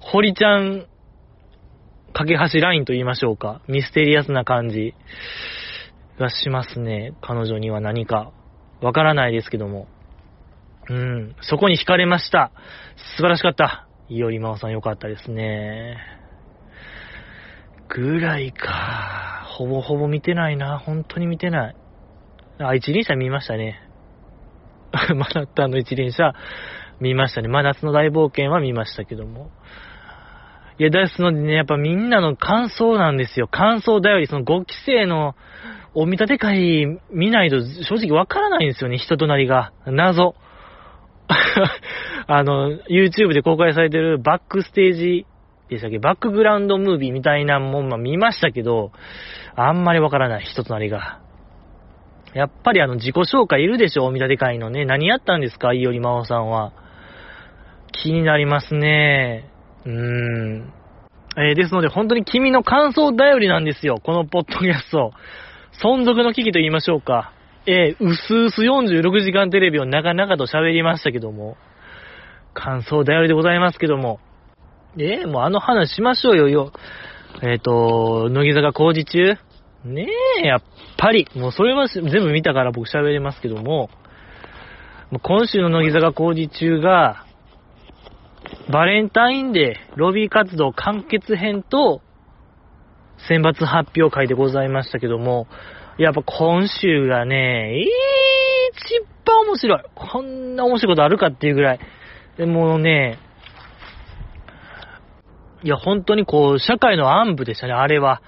[0.00, 0.86] 堀ちゃん、
[2.12, 3.62] 架け橋ラインと言いましょうか。
[3.68, 4.94] ミステリアスな感じ
[6.18, 7.14] がしますね。
[7.22, 8.32] 彼女には何か。
[8.80, 9.86] わからないですけども。
[10.88, 12.50] うん、そこに惹かれました。
[13.16, 13.86] 素晴らしかった。
[14.08, 15.98] いおりまおさんよかったですね。
[17.88, 19.46] ぐらいか。
[19.56, 20.78] ほぼほぼ見てないな。
[20.78, 21.76] 本当に見てない。
[22.58, 23.89] あ、一輪車見ましたね。
[25.14, 26.34] マナッタンの一輪車
[27.00, 27.48] 見ましたね。
[27.48, 29.50] 真夏の大冒険は見ましたけども。
[30.78, 33.48] いや、ですのでね、やっぱみんなの感想なんですよ。
[33.48, 35.34] 感想だより、その5期生の
[35.94, 39.72] お見立て会見ないと正直わからないんですよね、人となりが。
[39.86, 40.34] 謎。
[42.26, 45.26] あの、YouTube で公開されてるバックステージ
[45.68, 45.98] でしたっけ？
[45.98, 48.92] バックグラウンドムービーみたいなもん、まあ、見ましたけど、
[49.56, 51.20] あんまりわからない、人となりが。
[52.34, 54.84] やっぱりあの、自己紹介いるでしょお見立て会のね。
[54.84, 56.72] 何やったんですかいおりまおさんは。
[57.92, 59.50] 気になりますね。
[59.84, 60.72] うーん。
[61.36, 64.00] えー、ですので、本当に君の感想頼りなんですよ。
[64.02, 65.12] このポッドキャスト。
[65.82, 67.32] 存続の危機と言いましょうか。
[67.66, 71.56] えー、うすうす46時間テレビを長々と喋りましたけども、
[72.54, 74.18] 感想頼りでございますけども、
[74.96, 76.72] えー、もうあの話しましょうよ、よ。
[77.42, 79.36] えっ、ー、と、乃木坂工事中
[79.84, 80.08] ね
[80.42, 80.62] え、やっ
[81.00, 83.88] ぱり、もうそれは全部見たから僕喋れますけども、
[85.22, 87.24] 今週の乃木坂工事中が、
[88.70, 92.02] バレンタインデー、ロビー活動完結編と、
[93.28, 95.46] 選抜発表会でございましたけども、
[95.98, 99.82] やっぱ今週がね、一番面白い。
[99.94, 101.80] こんな面白いことあるかっていうぐらい。
[102.36, 103.18] でもね、
[105.62, 108.22] いや、本当にこう、社会の暗部でしたね、あれは。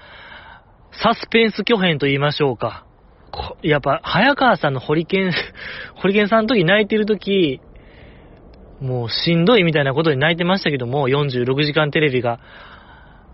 [1.01, 2.85] サスペンス巨編と言いましょうか。
[3.63, 5.31] やっぱ、早川さんのホリケン、
[5.95, 7.61] ホリケンさんの時泣いてる時、
[8.79, 12.39] もうしんどいみたいなことに泣いてましたけども、46時間テレビが。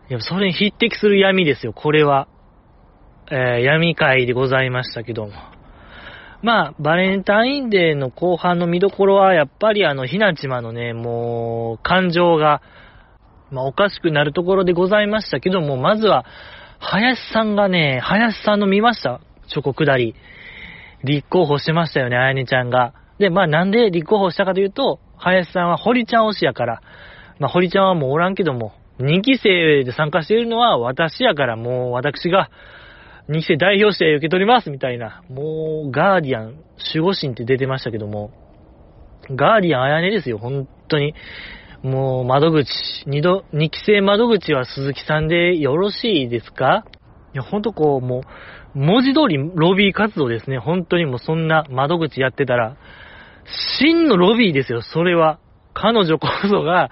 [0.09, 2.27] いや、それに匹敵する闇ですよ、これは。
[3.31, 5.33] えー、闇会でございましたけども。
[6.41, 12.61] まあ、バレンタインデーの後半の見どころは、やっぱりあの、ひなちまのね、もう、感情が、
[13.51, 16.25] まあ、おかしくなるところでございましたけども、まずは、
[16.79, 19.21] 林さんがね、林さんの見ました？
[19.47, 20.15] チョコ下り。
[21.03, 22.93] 立候補してましたよね、あやねちゃんが。
[23.19, 26.81] で、まあ、なんで立候補したかというと、林さんは堀ちゃん推しやから、
[27.39, 32.49] まあ、堀ちゃんはもうおらんけども、2期生で参加しているのは私やからもう私が
[33.29, 36.55] 2期生代表して受け取りますみたいな、もうガーディアン
[36.93, 38.31] 守護神って出てましたけども、
[39.29, 41.13] ガーディアンあやねですよ、本当に。
[41.83, 42.67] もう窓口、
[43.05, 46.83] 二度、2期生窓口は鈴木さんでよろしいですか？
[47.33, 48.23] いや、ほんとこう、も
[48.75, 50.57] う、文字通りロビー活動ですね。
[50.57, 52.75] 本当にもうそんな窓口やってたら、
[53.79, 55.39] 真のロビーですよ、それは。
[55.73, 56.89] 彼女こそが、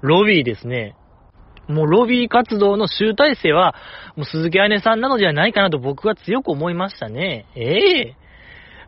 [0.00, 0.94] ロビーですね。
[1.68, 3.74] もうロビー活動の集大成は、
[4.16, 7.46] もう鈴木愛音さんなのではないかなと僕は強く思いましたね。
[7.54, 8.14] え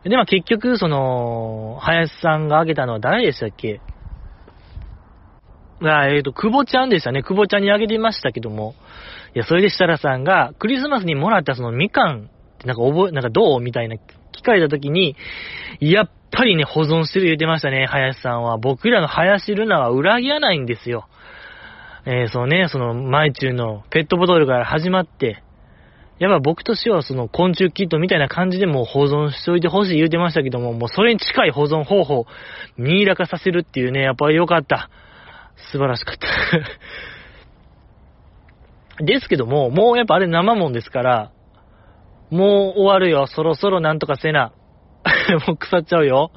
[0.05, 3.81] えで、まあ結局、その、林さんが挙げたのは誰でしたっけ？
[5.81, 7.23] あ、えっ、ー、と、久保ちゃんでしたね。
[7.23, 8.75] 久保ちゃんにあげてましたけども。
[9.35, 15.15] いや、それで設楽さんが、クリスマスにもらったそのみかんってなんか覚え、なんかどうみたいな聞かれた時に、
[15.79, 18.57] やっぱりね、保存してる言ってましたね、林さんは。
[18.57, 21.07] 僕らの林ルナは裏切らないんですよ。
[22.05, 25.43] えー、そのね、その、マイチューのペットボトルから始まって、
[26.19, 32.25] やっぱ僕としてはその昆虫キットみたいな感じでもう保存しておいてほしい言うてましたけども、もうそれに近い保存方法、
[32.77, 34.89] ミイラ化させるっていうね、やっぱり良かった。
[35.71, 36.17] 素晴らしかっ
[38.97, 41.31] た ですけども、もうやっぱあれ生もんですから、
[42.31, 43.27] もう終わるよ。
[43.27, 44.51] そろそろなんとかせな。
[45.47, 46.31] もう腐っちゃうよ。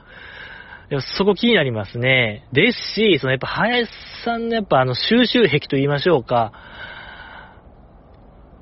[1.16, 2.44] そこ気になりますね。
[2.52, 3.90] ですし、そのやっぱ林
[4.24, 6.52] さんのやっぱあの収集癖と言いましょうか。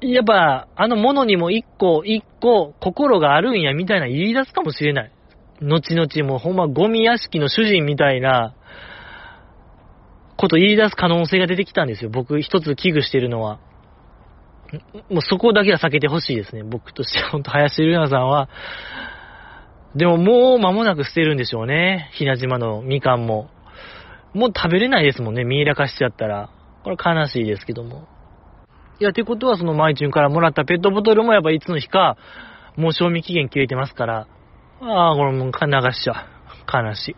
[0.01, 5.13] やっぱあのものにも一個一個心があるんやみたいな言い出すかもしれない。
[5.61, 8.55] 後々もうほんまゴミ屋敷の主人みたいな
[10.41, 12.09] こと言い出す可能性が出てきたんですよ。
[12.09, 13.61] 僕一つ危惧してるのは。
[15.11, 16.63] もうそこだけは避けてほしいですね。
[16.63, 17.29] 僕としては。
[17.31, 18.49] 本当林瑠奈さんは。
[19.95, 22.09] でももう間もなく捨てるんでしょうね。
[22.15, 23.51] ひな島のみかんも。
[24.33, 25.45] もう食べれないですもんね。
[25.45, 26.49] ミイラ化しちゃったら。
[26.85, 28.09] これ悲しいですけども。
[28.99, 32.17] いや、ってことはそのマイチュンからもらったペットボトルもやっぱいつの日か、
[32.77, 34.27] もう賞味期限切れてますから。
[34.81, 36.87] ああ、これもう流しちゃう。
[36.87, 37.17] 悲しい。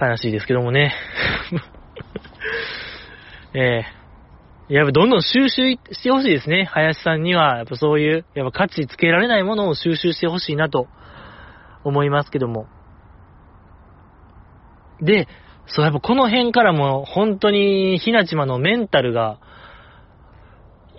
[0.00, 0.94] 悲しいですけどもね。
[3.54, 3.98] ええ
[4.68, 6.64] やっぱどんどん収集してほしいですね。
[6.64, 10.88] 林さんには、やっぱそういう、やっぱ価値つけられないものを収集してほしいなと
[11.84, 12.66] 思いますけども。
[15.00, 15.26] で、
[15.66, 19.38] そう、やっぱこの辺からも本当にひなちまのメンタルが、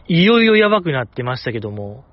[0.07, 2.05] いよいよやばくなってましたけども、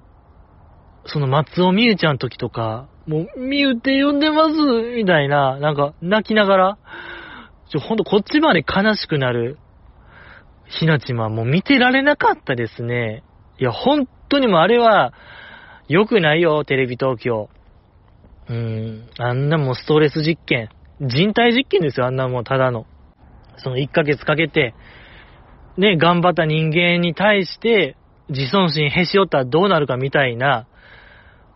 [1.06, 4.54] その松尾美優ちゃんの時とか、もう、美優って呼んでます
[4.96, 6.78] みたいな、なんか泣きながら、
[7.70, 9.58] ちょ、ほんとこっちまで悲しくなる
[10.68, 13.22] ひなちまもう見てられなかったですね。
[13.58, 15.12] いや、本当にもあれは、
[15.88, 17.48] 良くないよ、テレビ東京。
[18.48, 20.68] うーん、あんなもうストレス実験。
[21.00, 22.86] 人体実験ですよ、あんなもうただの。
[23.58, 24.74] その1ヶ月かけて、
[25.76, 27.96] ね、頑張った人間に対して、
[28.28, 30.66] 自尊心へし折ったらどうなるかみたいな、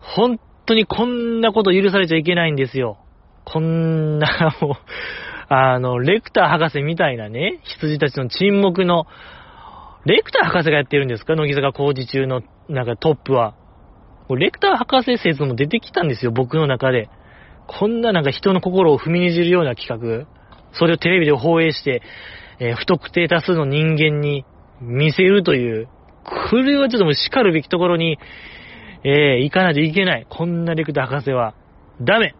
[0.01, 2.97] 本当にこんなこと許されちゃいけないんですよ。
[3.45, 4.73] こんな、 もう、
[5.49, 9.05] あの、レクター博士みたいなね、羊たちの沈黙の、
[10.05, 11.35] レクター博士がやってるんですか？
[11.35, 13.53] 乃木坂工事中の、なんかトップは。
[14.29, 17.09] レクター博士説も出てきたんですよ、僕の中で。
[17.67, 20.25] こんななんか人の心を踏みにじるような企画。
[20.73, 22.01] それをテレビで放映して、
[22.59, 24.45] えー、不特定多数の人間に
[24.79, 25.87] 見せるという。
[26.49, 28.17] これはちょっともう叱るべきところに、
[29.03, 30.27] えー、行かないといけない。
[30.29, 31.53] こんなレクタ博士は。
[32.01, 32.35] ダメ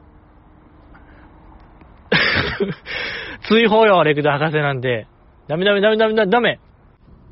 [3.50, 5.08] 追放よ、レクダ博士なんて。
[5.48, 6.60] ダメダメダメダメダメダメ。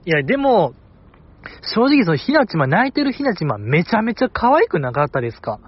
[0.05, 0.73] いや、でも、
[1.73, 5.59] 正直そのひなちま、泣いてるひなちま、めちゃめちゃ可愛くなかったですか？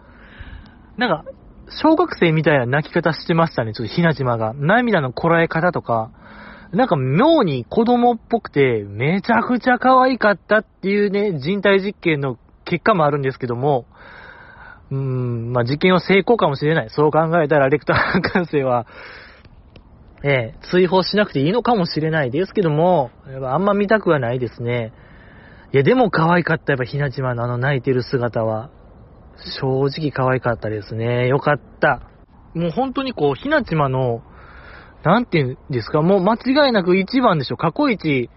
[0.98, 1.24] なんか、
[1.84, 4.54] 小学生みたいな泣き方してましたね、ちょっとひなちまが。
[4.56, 6.10] 涙のこらえ方とか、
[6.74, 12.38] なんか妙に子供っぽくて、めちゃくちゃ可愛かったっていうね、人体実験の
[12.72, 13.86] 結果もあるんですけども、
[14.92, 16.90] うーん、まあ、実験は成功かもしれない。
[16.90, 18.86] そう考えたら、レクター博士は、
[20.24, 24.94] ええ、追放しなくていいのかもしれないですけども、やっぱあんま見たくはないですね。
[25.74, 28.70] いや、でも可愛かった、やっぱひなちまのあの泣いてる姿は。
[29.60, 31.28] 正直可愛かったですね。
[31.28, 32.02] よかった。
[32.54, 34.22] もう本当にこう、ひなちまの、
[35.04, 37.58] なんていうんですか、もう間違いなく一番でしょ。
[37.58, 38.30] 過去一、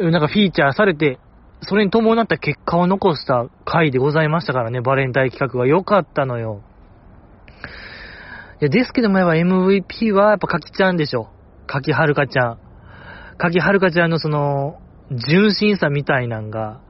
[0.00, 1.18] なんかフィーチャーされて、
[1.62, 6.62] それに伴った結果を残した回でございましたからね、バレンタイン企画は良かったのよ。
[8.60, 11.28] いや、ですけどもやっぱ MVP はやっぱかきちゃんでしょ。
[11.66, 12.58] かきはるかちゃん。
[13.38, 14.80] かきはるかちゃんのその、
[15.10, 16.80] 純真さみたいなんが、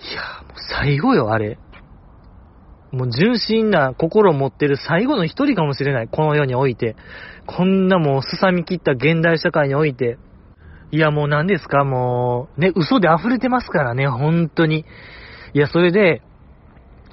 [0.00, 1.58] いや、もう最後よ、あれ。
[2.92, 6.08] もう純真な心を持ってる最後の一人かもしれない。
[6.08, 6.94] この世において。
[7.46, 10.18] こんなもうすさみ切った現代社会において。
[10.94, 14.84] いやもう何ですか、もう、ね、嘘で溢れてますからね、本当に。
[15.52, 16.22] いや、それで、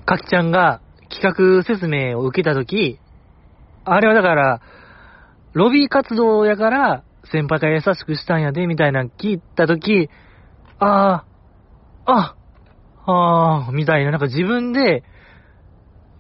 [0.06, 3.00] かきちゃんが企画説明を受けたとき、
[3.84, 4.62] あれはだから、
[5.54, 10.12] ロビー活動やから、先輩が優しくしたんやで、みたいな聞いたとき、
[10.78, 11.26] あ
[12.06, 12.36] あ、あ、
[13.08, 15.04] ああ、みたいな、なんか自分で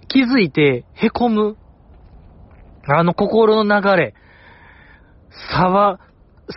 [0.07, 1.57] 気づいて凹む、
[2.88, 4.16] あの心の流れ、
[5.51, 5.99] 差は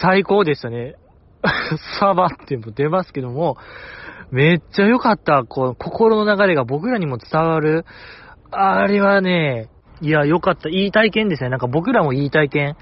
[0.00, 0.94] 最高でしたね。
[2.00, 3.56] 差はっても出ますけども、
[4.30, 5.44] めっちゃ良かった。
[5.44, 7.84] こう、心の流れが僕らにも伝わる。
[8.50, 9.68] あれはね、
[10.00, 10.68] いや、良かった。
[10.68, 11.50] いい体験ですね。
[11.50, 12.76] なんか僕らもいい体験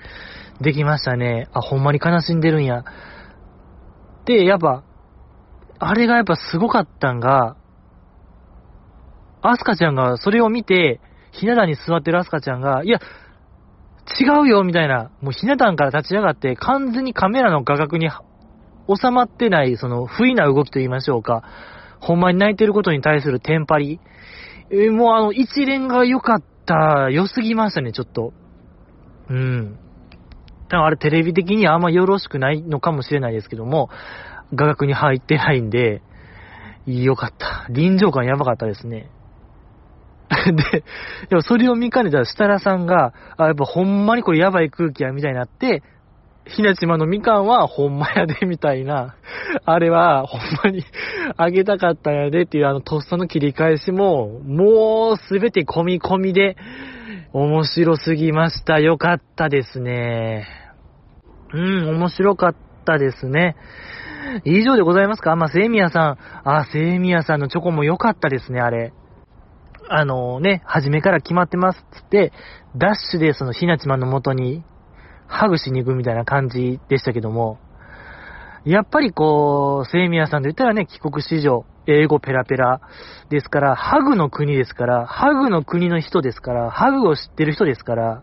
[0.60, 1.48] できましたね。
[1.52, 2.84] あ、ほんまに悲しんでるんや。
[4.24, 4.84] で、やっぱ、
[5.78, 7.56] あれがやっぱすごかったんが、
[9.42, 11.00] アスカちゃんがそれを見て、
[11.32, 13.00] ひな壇に座ってるアスカちゃんが、いや、
[14.20, 15.10] 違うよ、みたいな。
[15.20, 21.42] もうひな壇から立ち上がって、完全にカメラの画角に収まってない、その、不意な動きと言いましょうか。
[22.00, 24.00] ほんまに泣いてることに対するテンパリ。
[24.70, 28.32] えー、もうあの、一連が良かった、良すぎましたね、ちょっと。
[29.30, 29.78] うん。
[30.68, 33.88] 多分あれテレビ的にはあんまよろしくないのかもしれないですけども、
[34.54, 36.02] 画角に入ってないんで、
[36.86, 37.66] 良かった。
[37.70, 39.10] 臨場感やばかったですね。
[40.72, 40.84] で、
[41.28, 45.82] でもそれを見かねた設楽さんが、あ、やっぱほんまにこれやばい空気や、みたいになって、
[46.46, 49.14] ひなちまのみかんはほんまやで、みたいな、
[49.64, 50.84] あれはほんまに
[51.36, 56.56] あげたかったんやでっていうあのとっさの切り返しも、もうすべて込み込みで、
[57.32, 58.78] 面白すぎました。
[58.78, 60.46] よかったですね。
[61.54, 62.54] うん、面白かっ
[62.84, 63.56] たですね。
[64.44, 65.34] 以上でございますか？
[65.36, 66.18] まあ、セイミヤさん。
[66.44, 68.92] あ、セイミヤさんのチョコも良かったですね、あれ。
[69.88, 72.32] あのね、初めから決まってますっつって、
[72.76, 74.64] ダッシュでそのひなちまんの元に
[75.26, 77.58] ハグしに行くみたいな感じでしたけども、
[78.64, 82.80] やっぱりこう、セイミヤさんと言ったらね、帰国子女、英語ペラペラ
[83.28, 88.22] ですから、ハグの国ですから、ハグの国の人ですから、ハグを知ってる人ですから、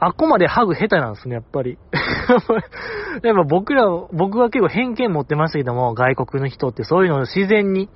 [0.00, 1.78] あっこまでハグ下手なんですね、やっぱり。
[3.22, 7.88] やっぱ僕ら、僕は結構偏見持ってましたけども、外国の人ってそういうのを自然に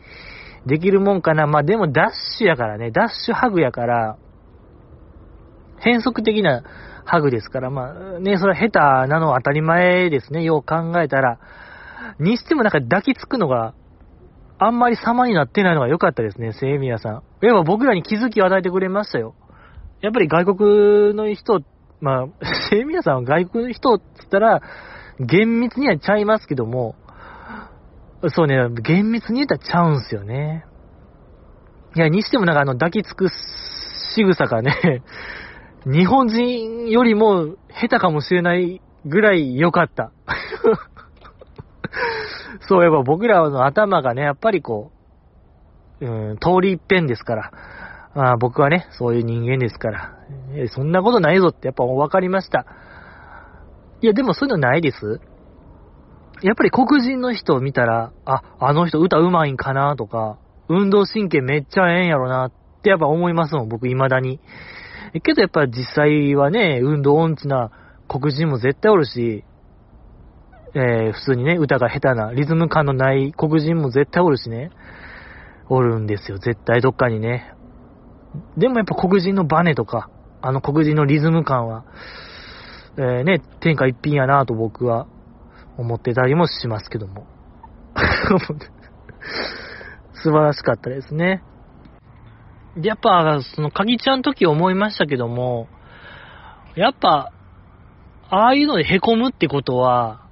[0.67, 1.47] できるもんかな。
[1.47, 4.17] まあでもダッシュやからね、ダッシュハグやから、
[5.79, 6.65] 変則的な
[7.05, 11.39] ハグですから、まあね、それは下手なのは当たり前ですね、よう考えたら。
[12.19, 13.75] にしてもなんか抱きつくのが、
[14.59, 17.13] あんまり様になってないのが良かったですね、セイミヤさん。
[17.43, 19.35] やっぱ僕らに気づきを与えてくれましたよ。
[20.01, 21.61] やっぱり外国の人、
[22.01, 22.27] まあ、
[22.71, 24.63] セイミヤさんは外国の人って言ったら、
[25.21, 26.95] 厳密にはちゃいますけども、
[28.31, 30.65] そうね、厳密に言ったらちゃうんすよね。
[31.95, 35.03] いや、にしてもなんかあの抱きつく仕草がね、
[35.85, 40.13] 日本人よりも下手かもしれないぐらい良かった。
[42.69, 44.91] そういえば僕らの頭がね、やっぱりこ
[46.01, 47.53] う、うん、通り一遍ですから。
[48.15, 50.13] まあ僕はね、そういう人間ですから。
[50.69, 52.65] そんなことないぞってやっぱ分かりました。
[54.01, 55.21] いや、でもそういうのないです。
[56.43, 64.41] やっぱり黒人の人を見たら、あ、あの人歌うまいんかなとか、運動神経めっちゃええんやろなってやっぱ思いますもん、僕未だに。
[65.23, 67.71] けどやっぱ実際はね、運動音痴な
[68.09, 69.45] 黒人も絶対おるし、
[70.75, 74.71] えー、普通にね、歌が下手な、リズム感のない黒人も絶対おるしね、
[75.69, 77.55] おるんですよ、絶対どっかにね。
[78.59, 80.11] でもやっぱ黒人のバネとか、
[80.43, 81.85] あの黒人のリズム感は、
[82.99, 85.07] えー、ね、天下一品やなと僕は
[85.77, 87.27] 思ってたりもしますけども。
[90.15, 91.43] 素晴らしかったですね。
[92.83, 95.69] やっぱ、その、かぎちゃんの時思いましたけども、
[96.75, 97.33] やっぱ、
[98.29, 100.27] ああいうので凹むってことは、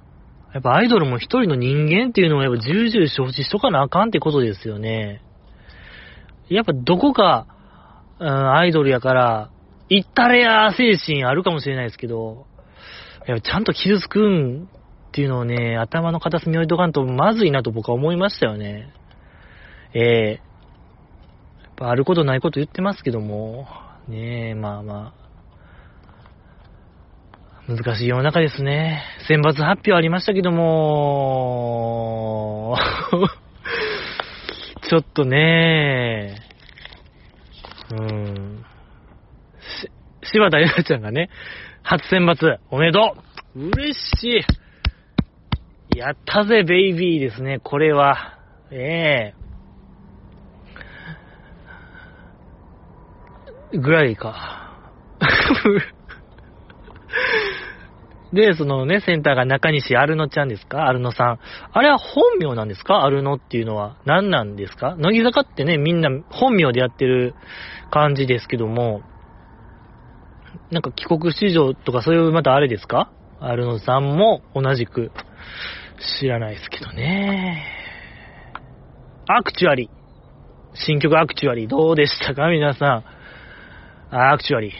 [0.53, 5.21] やっぱアイドルも一人の人間っていうのをやっぱ重々承知しとかなあかんってことですよね。
[6.49, 7.47] やっぱどこか、
[8.19, 9.49] うん、アイドルやから、
[9.89, 12.45] 言ったれや精神あるかもしれないですけど、
[13.27, 14.69] やっぱちゃんと傷つくん
[15.15, 18.91] っていうのをね、頭の片隅に置いとかんとまずいなと僕は思いましたよね。
[19.93, 20.41] ええ。
[20.41, 20.55] ー
[21.77, 23.65] ぱあることないこと言ってますけども、
[24.09, 25.13] ねえ、まあま
[27.69, 29.05] あ、難しい世の中ですね。
[29.29, 30.75] 選抜発表ありましたけども、
[34.89, 36.41] ちょっとね。
[37.91, 38.65] うん。
[39.61, 39.89] し
[40.33, 41.29] 柴田ゆなちゃんがね、
[41.83, 43.15] 初選抜、おめでと
[43.55, 43.69] う。
[43.69, 44.64] 嬉しい。
[45.95, 48.37] やったぜ、ベイビーですね、これは。
[48.71, 49.33] え
[53.73, 53.77] え。
[53.77, 54.71] ぐらいか。
[58.33, 60.87] で、そのね、センターが中西アルノちゃんですか？
[60.87, 61.39] アルノさん。
[61.71, 63.05] あれは本名なんですか？
[63.05, 63.95] アルノっていうのは。
[64.05, 64.95] 何なんですか？
[64.97, 67.33] 乃木坂ってね、みんな本名でやってる
[67.91, 69.03] 感じですけども、
[70.71, 73.09] なんか帰国子女とかそういうまたあれですか？
[73.39, 75.11] アルノさんも同じく。
[76.19, 77.65] 知らないですけどね。
[79.27, 79.89] アクチュアリ。
[80.73, 82.49] 新曲アクチュアリどうでしたか？
[82.49, 83.03] 皆さ
[84.11, 84.15] ん。
[84.15, 84.73] アクチュアリ。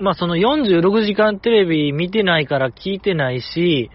[0.00, 3.90] まあその46時間テレビ見てないから聞いてないし、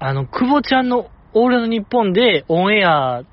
[0.00, 3.24] あの、久保ちゃんのオールの日本でオンエアっ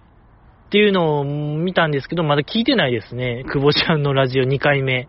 [0.72, 3.44] ていうのを見たんですけど、まだ聞いてないですね。
[3.52, 5.08] 久保ちゃんのラジオ2回目。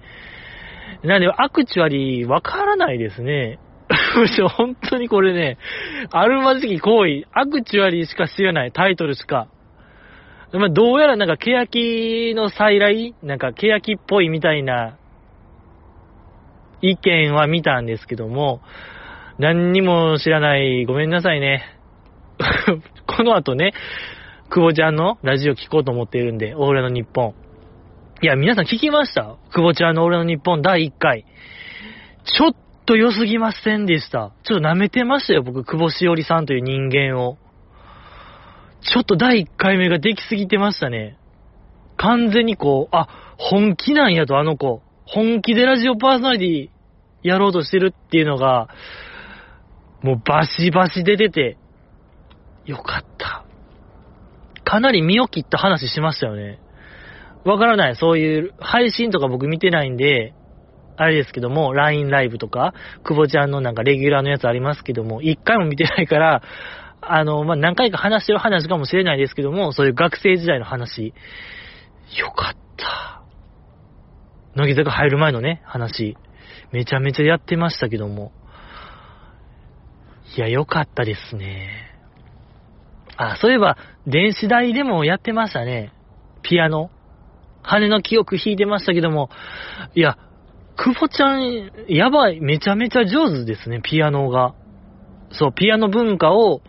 [1.05, 3.59] なんで、アクチュアリーわからないですね。
[4.57, 5.59] 本当にこれね、
[6.11, 9.49] あるまじき行為、アクチュアリーしか知らない、タイトルしか。
[10.53, 14.97] まあ、どうやらなんか、欅の再来なんか、欅っぽいみたいな
[16.83, 18.61] 意見は見たんですけども、
[19.39, 21.65] 何にも知らない、ごめんなさいね。
[23.07, 23.73] この後ね、
[24.51, 27.35] 久保ちゃんのラジオ聞こうと思っているんで、オールの日本。
[28.23, 29.37] いや、皆さん聞きました？
[29.53, 31.25] 久保ちゃんのオールの日本第1回。
[32.25, 32.55] ちょっ
[32.91, 34.33] と良すぎませんでした。
[34.43, 37.39] ちょっと舐めてましたよ、僕、久保しおりさんという人間を。
[38.81, 41.17] ちょっと第1回目ができすぎてましたね。
[41.97, 43.07] 完全にこう、あ、
[43.39, 44.83] 本気なんやと、あの子。
[45.07, 46.71] 本気でラジオパーソナリ
[47.23, 48.69] ティやろうとしてるっていうのが、
[50.03, 51.59] もうバシバシ出てて、
[52.65, 53.45] よかった。
[54.65, 56.59] かなり身を切った話しましたよね。
[57.45, 57.95] わからない。
[57.95, 60.35] そういう配信とか僕見てないんで、
[61.03, 62.75] あれですけども、LINE ライブとか、
[63.05, 66.43] 久保ちゃんのなんかレギュラーのやつありますけども、一回も見てないから、
[67.01, 71.15] あの、まあ、何回か話してる話かもしれないですけども、そういう学生時代の話、
[72.19, 73.23] よかった。
[74.57, 76.19] 乃木坂入る前のね、話、
[76.71, 78.33] めちゃめちゃやってましたけども。
[80.37, 81.95] いや、よかったですね。
[83.17, 85.95] あ、そういえば、電子台でもやってましたね。
[86.43, 86.91] ピアノ。
[87.63, 89.31] 羽の記憶弾いてましたけども、
[89.95, 90.19] いや、
[90.83, 94.55] 久保ちゃん、やばい、めちゃめちゃ上手ですね、ピアノが。
[95.31, 96.63] そう、ピアノ文化を、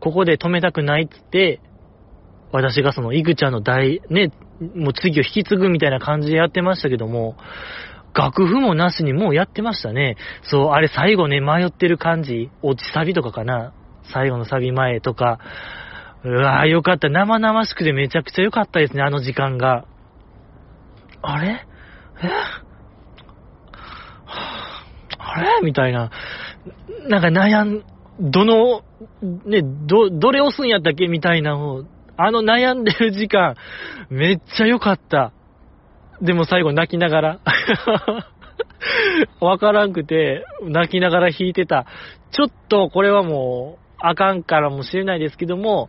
[0.00, 1.60] ここで止めたくないっつって、
[2.52, 4.32] 私がその、いぐちゃんの大、ね、
[4.74, 7.36] もう次を引き継ぐみたいな感じでやってましたけども、
[8.14, 10.16] 楽譜もなしにもうやってましたね。
[10.42, 13.72] そう、あれ最後ね、迷ってる感じ、落ちサビとかかな。
[14.12, 15.38] 最後のサビ前とか。
[16.22, 17.08] うわぁ、よかった。
[17.08, 19.86] 生々しくてめちゃくちゃ良かったですね、あの時間が。
[21.22, 21.66] あれ？
[22.22, 22.63] え？
[25.34, 25.48] あれ？
[25.62, 26.10] みたいな。
[27.08, 27.84] なんか悩ん、
[28.20, 28.82] どの、
[29.46, 31.08] ね、ど、どれ押すんやったっけ？
[31.08, 31.84] みたいなのを
[32.16, 33.56] あの悩んでる時間、
[34.08, 35.32] めっちゃ良かった。
[36.22, 37.40] でも最後泣きながら。
[39.40, 41.86] わからんくて、泣きながら弾いてた。
[42.30, 45.88] ちょっとこれはもう、あかんからもしれないですけども、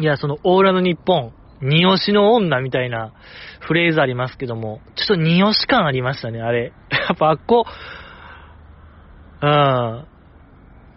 [0.00, 1.32] いや、そのオーラの日本、
[1.62, 3.12] 二押しの女みたいな
[3.60, 6.72] フレーズありますけども、ちょっと二押し感ありましたね、あれ。
[6.90, 7.64] やっぱあっこ、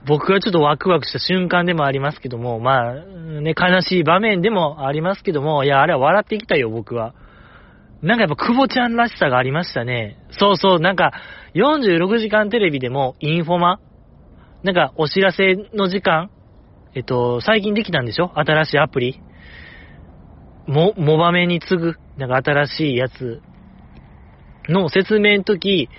[0.06, 7.14] 僕はちょっとワクワクした瞬間でもありますけども、まあ、ね、悲しい場面でもありますけども、いや、あれは笑ってきたよ、僕は。
[8.02, 10.18] なんかやっぱ、久保ちゃんらしさがありましたね。
[10.32, 11.12] そうそう、なんか、
[11.54, 13.80] 46時間テレビでも、インフォマ
[14.64, 16.30] なんか、お知らせの時間
[16.96, 18.32] えっと、最近できたんでしょ？
[18.36, 19.22] 新しいアプリ。
[20.66, 23.42] も、もばめに次ぐ、なんか新しいやつ
[24.70, 25.90] の説明の時、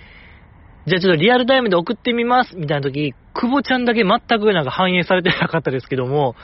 [0.91, 6.35] じゃあちょっとリアルタイムで送ってみます、みたいな時、久保ちゃんだけ全くなんか反映されてなかったですけども、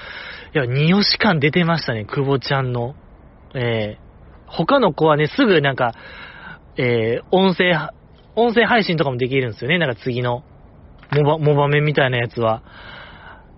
[0.55, 2.95] いや、二押し感出てましたね、久保ちゃんの。
[3.55, 5.95] えー、他の子はね、すぐなんか、
[6.77, 7.73] えー、音声、
[8.37, 10.45] 音声配信とかもできるんですよね、なんか次の、
[11.13, 12.63] モバ、モバメみたいなやつは。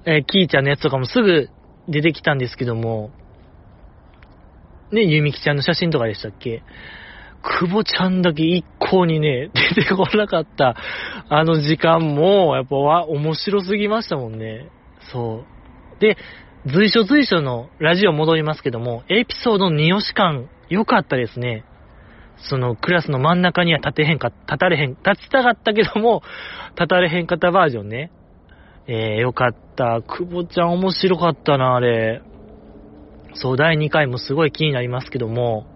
[0.07, 1.51] えー、キーちゃんのやつとかもすぐ
[1.87, 3.11] 出てきたんですけども、
[4.91, 6.63] ね、ゆみきちゃんの写真とかでしたっけ？
[7.43, 10.77] 久保ちゃんだけ一向にね、 出てこなかった、
[11.29, 14.69] あの時間も、やっぱわ、面白すぎましたもんね。
[15.13, 15.45] そ
[15.97, 16.01] う。
[16.01, 16.17] で、
[16.67, 21.65] 随所随所のラジオ戻りますけども、エピソードの二押し感、良かったですね。
[22.37, 26.23] そのクラスの真ん中には立てへんか、立たれへん、立ちたかったけども、
[26.77, 28.11] 立たれへんかったバージョンね。
[28.87, 30.03] えー、よかった。
[30.03, 32.23] 久保ちゃん面白かったな、あれ。
[33.35, 35.67] そう、第2回もすごい気になりますけども、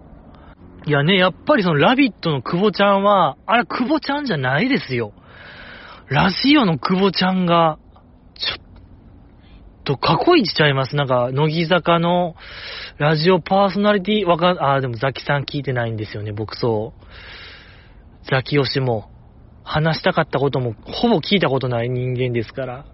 [0.85, 5.13] いやね、やっぱりそのラビットの久保ちゃんは、あれ久保ちゃんじゃないですよ。
[6.09, 7.79] ラジオの久保ちゃんが、
[8.35, 10.97] ちょっと過去一ちゃいます。
[10.97, 12.35] なんか、乃木坂の
[12.97, 17.05] ラジオパーソナリティ、わかん、あ、でもザキさん聞いてないんですよね、僕そう。
[18.29, 19.09] ザキヨシも、
[19.63, 22.85] 話したかったことも、ほぼ聞いたことない人間ですから。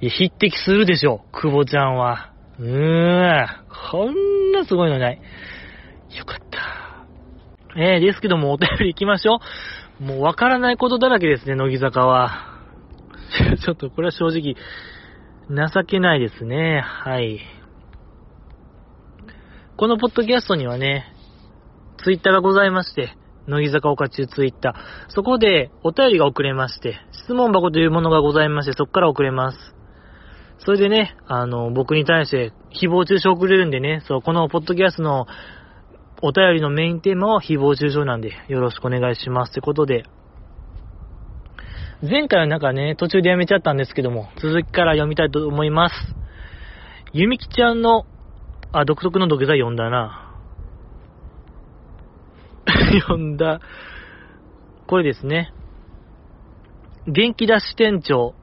[0.00, 2.32] いや、匹敵するでしょ、久保ちゃんは。
[2.58, 3.46] うーん、
[3.90, 5.20] こんなすごいのない。
[6.16, 7.06] よかった。
[7.76, 9.40] えー、ですけども、お便り行きましょ
[10.00, 10.04] う。
[10.04, 12.60] もうわからないことだらけですね、乃木坂は。
[13.64, 14.54] ちょっとこれは正直、
[15.50, 16.80] 情けないですね。
[16.80, 17.40] はい。
[19.76, 21.12] このポッドキャストにはね、
[21.98, 24.74] ツイッターがございまして、乃木坂岡中ツイッター。
[25.10, 29.74] そこでお便りが送れまして、質問箱というものがございまして、そこから送れます。
[30.58, 35.26] それでね、あの、僕に対して誹謗中傷を送れるんでね、そう、このポッドキャストの
[36.26, 39.50] お便りのメインテーマは誹謗中傷なんで、よろしくお願いします。
[39.50, 40.04] ってことで、
[42.00, 45.94] 前回はなんかね、途中でやめちゃったんですけども、続きから読みたいと思います。
[47.12, 48.06] ゆみきちゃんの、
[48.72, 50.34] あ、独特の土下座読んだな。
[53.02, 53.60] 読んだ。
[54.86, 55.52] これですね。
[57.06, 58.34] 元気出し店長。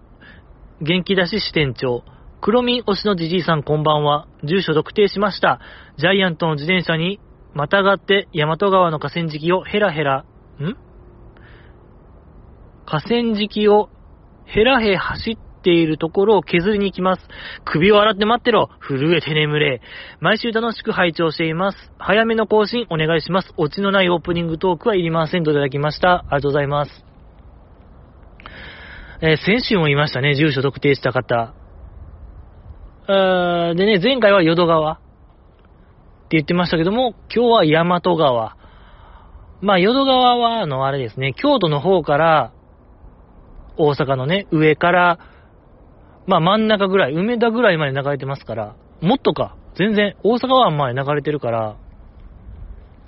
[0.81, 2.03] 元気出し支店長。
[2.41, 4.27] 黒み推しのじじいさんこんばんは。
[4.43, 5.59] 住所特定しました。
[5.97, 7.19] ジャイアントの自転車に
[7.53, 10.25] またがって大和川の河川敷をヘラヘラ、
[10.59, 10.75] ん？
[12.85, 13.89] 河川敷を
[14.45, 17.21] ヘラヘ走っているところを削りに行きます。
[17.65, 18.69] 首を洗って待ってろ。
[18.81, 19.81] 震えて眠れ。
[20.19, 21.77] 毎週楽しく拝聴しています。
[21.97, 23.53] 早めの更新お願いします。
[23.57, 26.19] オチのないオープニングトークはいりませんといただきました。
[26.19, 27.05] ありがとうございます。
[29.21, 31.53] えー、先週も言いましたね、住所特定した方。
[33.07, 34.99] ーでね、前回は淀川
[36.31, 38.55] って言ってましたけども、今日は大和川。
[39.59, 42.53] まあ、淀川は、あの、あれですね、京都の方から
[43.77, 45.19] 大阪のね、上から、
[46.27, 51.75] まあ真ん中ぐらい、梅田ぐらいまで流れてますから、もっとか、全然、大阪湾まで流れてるから、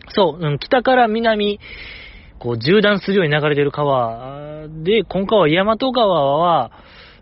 [0.10, 1.62] そう、うん、北から南、
[2.40, 6.72] こう、縦断するように流れてる川で、今回は大和川は、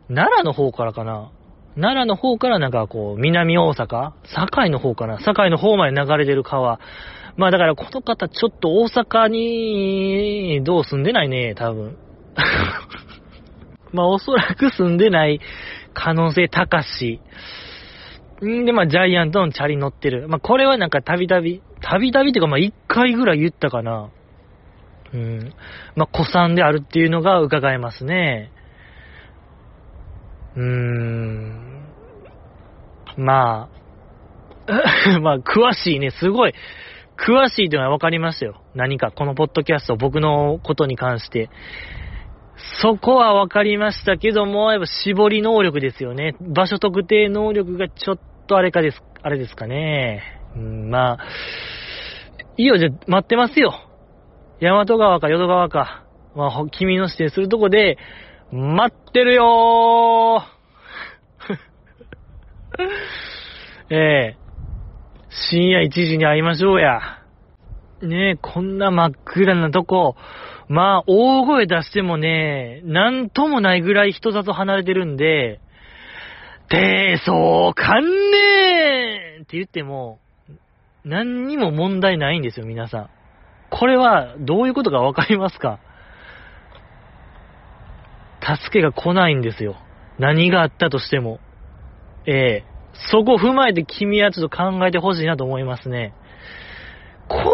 [0.08, 1.32] 奈良の方からかな。
[1.76, 4.12] 奈良の方からなんかこう、南大阪？
[4.24, 5.20] 堺の方かな？
[5.20, 6.80] 堺の方まで流れてる川。
[7.38, 11.98] まあだからこの方ちょっと大阪に、どう住んでないね、多分。
[13.94, 15.40] まあおそらく住んでない
[15.94, 17.22] 可能性高し。
[18.46, 20.28] んで、まあジャイアントのチャリ乗ってる。
[20.28, 24.10] まあこれはなんかたびたび、たびたびっていうかまあ一回ぐらい言ったかな。
[25.14, 25.54] うん。
[25.96, 28.52] まあ古参であるっていうのが伺えますね。
[30.56, 31.82] うーん。
[33.18, 33.70] ま
[34.68, 36.54] あ、 まあ詳しいね、すごい。
[37.18, 38.62] 詳しいというのは分かりましたよ。
[38.74, 41.50] 何か、このポッドキャスト、僕のことに関して。
[42.82, 46.36] そこは分かりましたけども、やっぱ絞り能力ですよね。
[46.42, 50.24] 場所特定能力がちょっとあれかです、あれですかね。
[50.56, 51.18] うん、まあ、
[52.58, 53.74] いいよ、じゃ、待ってますよ。
[54.60, 56.04] 大和川か淀川か。
[56.36, 57.98] まあ、君の指定するとこで、
[58.52, 61.56] 待ってるよー
[63.96, 64.38] ええ
[65.30, 67.00] 深夜1時に会いましょうや。
[68.02, 70.16] ねえ、こんな真っ暗なとこ、
[70.68, 75.62] まあ、大声出してもね、なんともないぐらい人里離れてるんで、
[76.70, 80.20] 低層観念って言っても、
[81.06, 83.10] 何にも問題ないんですよ、皆さん。
[83.70, 85.80] これはどういうことかわかりますか？
[88.42, 89.76] 助けが来ないんですよ。
[90.20, 91.40] 何があったとしても。
[92.26, 96.14] ええそこを踏まえて君はちょっと考えてほしいなと思いますね。
[97.28, 97.46] 来いよ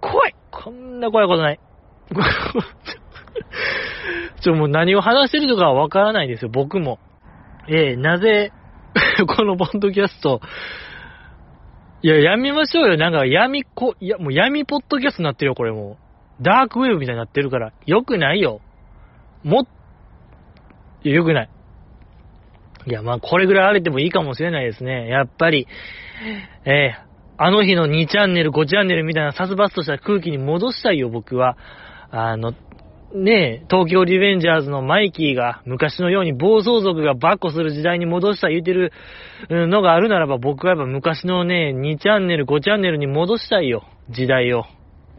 [0.00, 1.60] 来いこんな怖いことない。
[4.40, 7.00] ちょ、もう何を話してるとかはわからないですよ、僕も。
[7.68, 8.52] ええー、なぜ、
[9.36, 10.40] このポッドキャスト、
[12.02, 12.96] いや、やめましょうよ。
[12.96, 15.98] なんか闇こ、いや、もう闇ポッドキャストになってるよ、これも
[16.40, 16.42] う。
[16.42, 17.72] ダークウェブみたいになってるから。
[17.86, 18.60] よくないよ。
[19.44, 19.66] もっ、
[21.04, 21.50] いや、よくない。
[22.86, 25.08] いや、まあ、これぐらい荒れてもいいかもしれないですね。
[25.08, 25.66] やっぱり、
[26.64, 27.08] えー
[27.40, 31.56] あの日の2チャンネル、5チャンネルみたいな殺伐とした空気に戻したいよ、僕は。
[32.10, 32.52] あの、
[33.14, 38.92] ねえ、東京リベンジャーズのマイキーが昔のように暴走族がバッコする時代に戻した言うてる
[39.48, 44.64] のがあるならば僕はやっぱ昔のね、2チャンネル、5チャンネルに戻したいよ、時代を。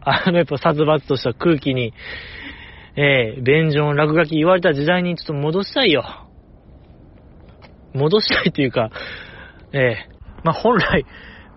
[0.02, 1.94] あのやっぱ殺伐とした空気に、
[3.02, 6.04] ええ便所落書き言われた時代にちょっと戻したいよ。
[7.94, 8.90] 戻したいというか、
[9.72, 10.08] ええ
[10.44, 11.06] まあ本来、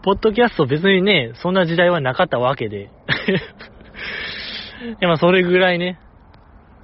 [0.04, 2.84] ポッドキャスト別にね、そんな時代はなかったわけで。
[2.88, 2.90] い
[5.00, 6.00] や、まあ、それぐらいね、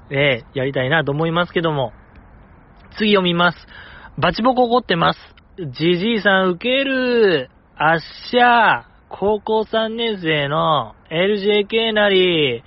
[0.10, 1.94] えー、やりたいなと思いますけども。
[2.98, 3.68] 次読みます。
[4.18, 5.20] バチボコ怒ってます。
[5.58, 7.50] じじいさん受ける。
[7.76, 8.86] あっしゃ。
[9.10, 12.64] 高校3年生の LJK なり、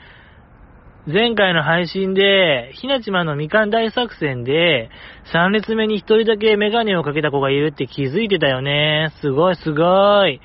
[1.05, 4.88] 前回の配信で、ひなちまのみかん大作戦で、
[5.34, 9.12] 3列目に1人だけメガネをかけた子がいるって気づいてたよね。
[9.20, 10.40] すごいすごい。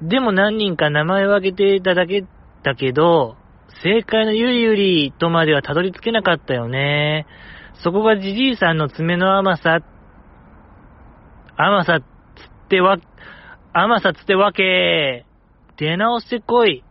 [0.00, 2.24] でも何人か名前を挙げていただけ
[2.62, 3.36] だけど、
[3.82, 7.26] 正解のゆりゆりとまではたどり着けなかったよね。
[7.82, 9.80] そこがじじいさんの爪の甘さ、
[11.56, 12.98] 甘さつってわ、
[13.72, 15.26] 甘さつってわけ。
[15.76, 16.84] 出直してこい。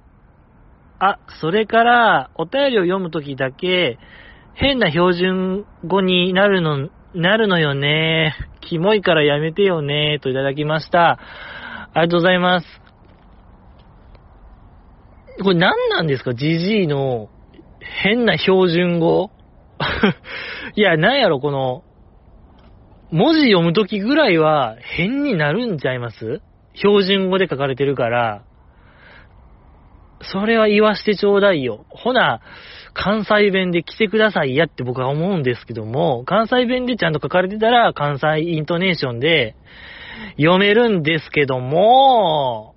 [1.00, 4.00] あ、それから、お便りを読むときだけ、
[4.54, 8.34] 変な標準語になるの、なるのよね。
[8.62, 10.20] キモいからやめてよね。
[10.22, 11.20] といただきました。
[11.94, 12.68] ありがとうございます。
[15.44, 16.34] これ何なんですか？
[16.34, 17.30] ジジイの
[18.04, 19.32] 変な標準語？
[20.76, 21.84] いや、なんやろ、この、
[23.12, 26.42] 文字読むときぐらいは変になるんちゃいます？
[26.76, 28.44] 標準語で書かれてるから。
[30.22, 31.86] それは言わしてちょうだいよ。
[31.90, 32.42] ほな、
[32.94, 39.56] 関西弁で来てくださいやって僕は思うんですけども、関西弁でちゃんと書かれてたら関西イントネーションで
[40.38, 42.76] 読めるんですけども、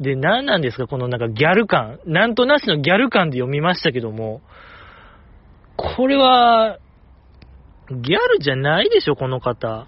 [0.00, 1.98] で、何なんですかこのなんかギャル感。
[2.06, 4.40] なんとなしのギャル感で読みましたけども、
[5.76, 6.78] これは、
[7.90, 9.86] ギャルじゃないでしょ、この方。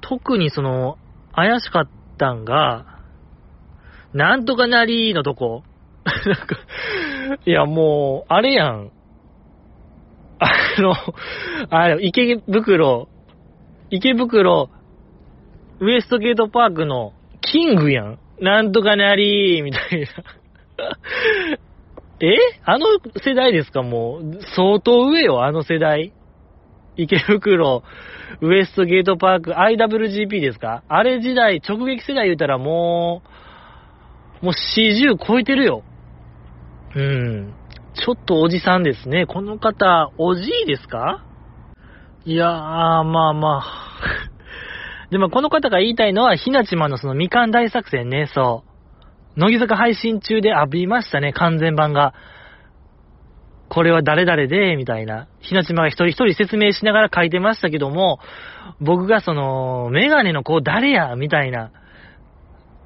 [0.00, 0.96] 特にその、
[1.34, 2.95] 怪しかったんが、
[4.16, 5.62] なんとかなりのとこ？
[6.04, 6.56] なんか、
[7.44, 8.90] いやもう、あれやん。
[10.38, 10.94] あの、
[11.70, 13.08] あれ、池袋、
[13.90, 14.70] 池袋、
[15.80, 17.12] ウエストゲートパークの
[17.42, 18.18] キングやん。
[18.40, 20.06] なんとかなりみたいな。
[22.20, 22.34] え？
[22.64, 22.86] あの
[23.22, 23.82] 世代ですか？
[23.82, 26.12] もう、相当上よ、あの世代。
[26.96, 27.82] 池袋、
[28.40, 30.82] ウエストゲートパーク、IWGP ですか？
[30.88, 33.28] あれ時代、直撃世代言うたらもう、
[34.42, 35.82] もう40超えてるよ。
[36.94, 37.54] うん。
[37.94, 39.26] ちょっとおじさんですね。
[39.26, 41.24] この方、おじいですか？
[42.24, 43.64] いやー、まあまあ。
[45.10, 48.64] でもこの方が言いたいのは、ひなちまのそのみかん大作戦ね、そ
[49.36, 49.40] う。
[49.40, 52.14] 乃木坂配信中で浴びましたね、完全版が。
[53.68, 55.28] これは誰々で、みたいな。
[55.40, 58.18] ひなちまが一人一人説明しながら書いてましたけども、
[58.80, 61.70] 僕がその、メガネの子誰や、みたいな。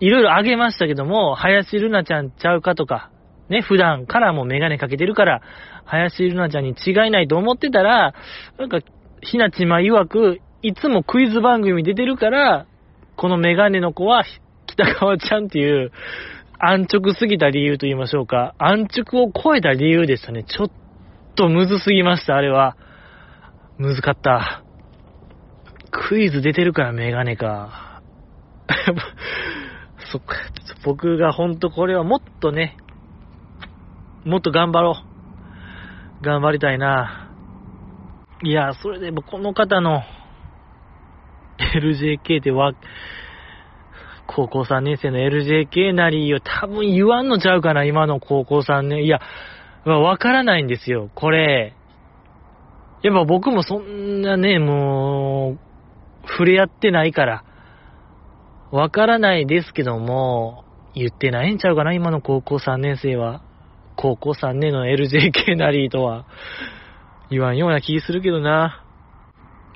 [0.01, 3.11] いろいろあげましたけども、林ルナちゃんちゃうかとか、
[3.48, 5.42] ね、普段からもメガネかけてるから、
[5.84, 8.14] 林ルナちゃんに違いないと思ってたら、
[8.59, 8.80] なんか、
[9.22, 12.66] ひなちま曰く、いつもクイズ番組出てるから、
[13.16, 14.24] このメガネの子は
[14.66, 15.92] 北川ちゃんっていう、
[16.59, 18.55] 安直すぎた理由と言いましょうか。
[18.59, 20.44] 安直を超えた理由でしたね。
[20.44, 20.70] ちょっ
[21.34, 22.76] とむずすぎました、あれは。
[23.78, 24.62] むずかった。
[25.90, 28.03] クイズ出てるからメガネか。
[30.11, 30.34] そっか、
[30.84, 32.76] 僕がほんとこれはもっとね、
[34.24, 34.96] もっと頑張ろ
[36.20, 36.24] う。
[36.24, 37.30] 頑張りたいな。
[38.42, 40.02] いや、それでもこの方の
[41.58, 42.72] LJK ってわ、
[44.26, 49.04] 高校3年生の LJK なりよ、多分言わんのちゃうかな、今の高校3年。
[49.04, 49.20] いや、
[49.84, 51.74] わからないんですよ、これ。
[53.02, 55.58] やっぱ僕もそんなね、も
[56.24, 57.44] う、触れ合ってないから、
[58.70, 60.64] わからないですけども、
[60.94, 63.42] 言ってないんちゃうかな、今の高校3年生は。
[63.96, 66.26] 高校3年の LJK なりとは、
[67.30, 68.84] 言わんような気するけどな。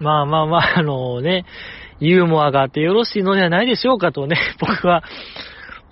[0.01, 1.45] まあまあまあ、あのね、
[2.01, 5.03] ユーモアがあってよろしいのではないでしょうかとね、 僕は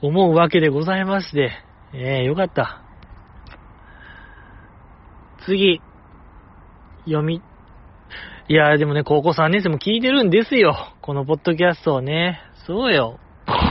[0.01, 1.53] 思うわけでございまして、
[1.93, 2.83] ええー、よかった。
[5.45, 5.81] 次、
[7.05, 7.43] 読み、
[8.49, 10.95] いや、でもね、高校3年生も聞いてるんですよ。
[11.01, 12.41] このポッドキャストをね。
[12.67, 13.19] そうよ。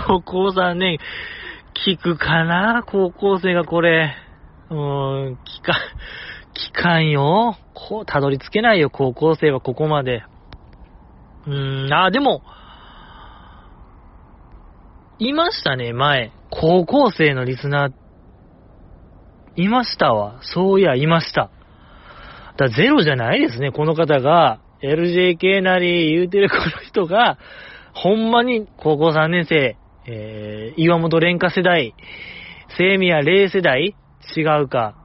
[0.07, 0.97] 高校3年、
[1.85, 2.83] 聞くかな？
[2.85, 4.13] 高校生がこれ。
[4.69, 4.77] うー
[5.31, 5.73] ん、聞か、
[6.53, 7.57] 聞かんよ。
[7.73, 10.23] こう、たどり着けないよ、高校生はここまで。
[11.47, 12.43] うーん、あ、でも、
[15.19, 16.31] いましたね、前。
[16.49, 17.91] 高校生のリスナー、
[19.55, 20.39] いましたわ。
[20.41, 21.49] そういや、いました。
[22.57, 27.37] だゼロじゃないですね、この方が、LJK なり言うてるこの人が、
[27.93, 29.77] ほんまに高校3年生、
[30.07, 31.93] えー、岩本蓮華世代、
[32.77, 33.95] 聖宮霊世代
[34.35, 34.95] 違うか。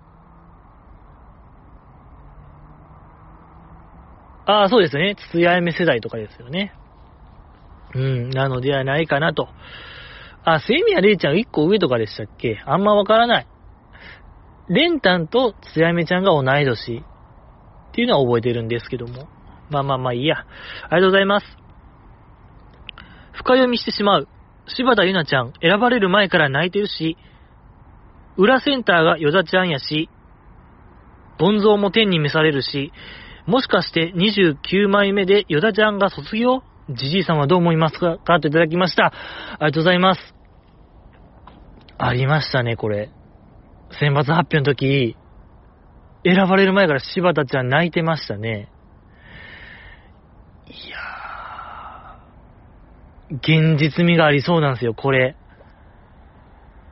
[4.47, 5.17] ああ、そうですね。
[5.31, 6.73] 筒やめ世代とかですよね。
[7.95, 9.49] うん、なのではないかなと。
[10.45, 12.63] あ、セミヤレイちゃん1個上とかでしたっけ？
[12.65, 13.47] あんまわからない。
[14.69, 17.03] レンタンとつやめちゃんが同い年
[17.89, 19.29] っていうのは覚えてるんですけども。
[19.71, 20.45] まあまあまあいいや。
[20.89, 21.66] ありがとうございます。
[23.37, 24.29] 深読みしてしまう。
[24.69, 27.17] 柴田ゆなちゃん、選ばれる前から泣いてるし、
[28.37, 30.11] 裏センターがヨダちゃんやし、
[31.39, 32.93] ボンゾーも天に召されるし、
[33.47, 36.63] もしかして29枚目でヨダちゃんが卒業？
[36.89, 38.19] じじいさんはどう思いますか？
[38.41, 39.07] といただきました。
[39.07, 39.13] あ
[39.61, 40.35] りがとうございます。
[41.99, 43.11] ありましたね、これ。
[44.01, 45.17] 選抜発表の時、
[46.25, 48.69] 選ばれる前から柴田ちゃん泣いてましたね。
[50.67, 50.97] いや、
[53.31, 55.37] 現実味がありそうなんですよ、これ。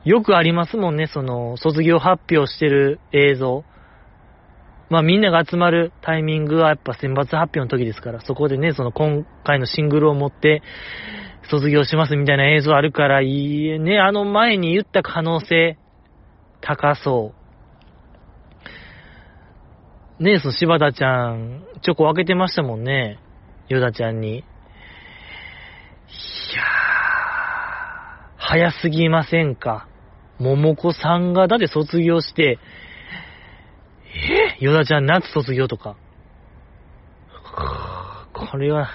[0.03, 3.63] よくありますもんね、その、卒業発表してる映像。
[4.89, 10.61] まあみんなが集まるタイミングはやっぱ選抜発表の時ですから、そこでね、その今回のシングルを持って
[11.49, 15.77] 卒業しますみたいな映像あるから、いいね、あの前に言った可能性、
[16.61, 17.33] 高そ
[20.19, 20.23] う。
[20.23, 23.19] ねその柴田ちゃん、チョコ開けてましたもんね。
[23.67, 24.43] ヨダちゃんに。
[26.07, 26.65] いやー、
[28.37, 29.87] 早すぎませんか？
[30.39, 32.59] 桃子さんがだって卒業して、
[34.59, 34.63] え？
[34.63, 35.97] ヨダちゃん夏卒業とか？
[38.33, 38.89] これは、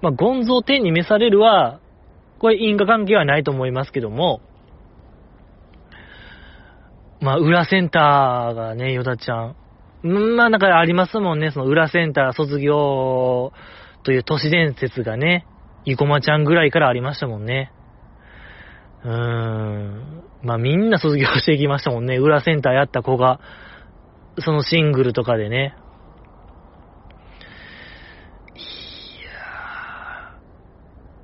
[0.00, 1.80] まあ、ゴンゾー天に召されるは、
[2.38, 4.40] これ因果関係はないと思いますけども、
[7.20, 9.56] まあ、裏センターがね、ヨダちゃん。
[10.02, 13.52] まあ、なんかありますもんね、その裏センター卒業
[14.02, 15.46] という都市伝説がね、
[15.84, 17.72] 生駒ちゃんぐらいからありましたもんね。
[19.04, 20.22] うーん。
[20.42, 22.16] まあ、みんな卒業していきましたもんね。
[22.16, 23.40] 裏センターやった子が。
[24.38, 25.74] そのシングルとかでね。
[28.56, 28.58] い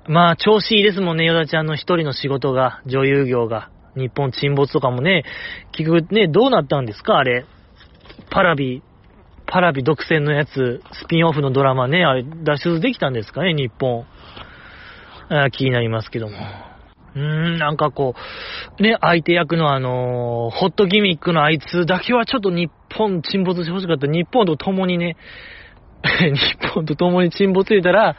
[0.07, 3.71] やまあ、調子いいですもんね、ヨダちゃんの一人の仕事が、女優業が。
[3.97, 5.25] 日本沈没とかもね、
[5.73, 7.19] 結局ね、どうなったんですか？
[7.19, 7.47] あれ。
[8.31, 8.83] パラビ、
[9.47, 14.05] パラビ独占のやつ、スピンオフのドラマね、あれ、脱出できたんですかね、日本。
[15.53, 16.35] 気になりますけども。
[17.15, 18.15] うーん、なんかこ
[18.79, 24.07] う、ね、相手役のあの、ホットギミックのあいつだけはちょっと日本沈没してほしかった。
[24.07, 25.17] 日本と共にね、
[26.03, 28.17] 日本と共に沈没入れたら、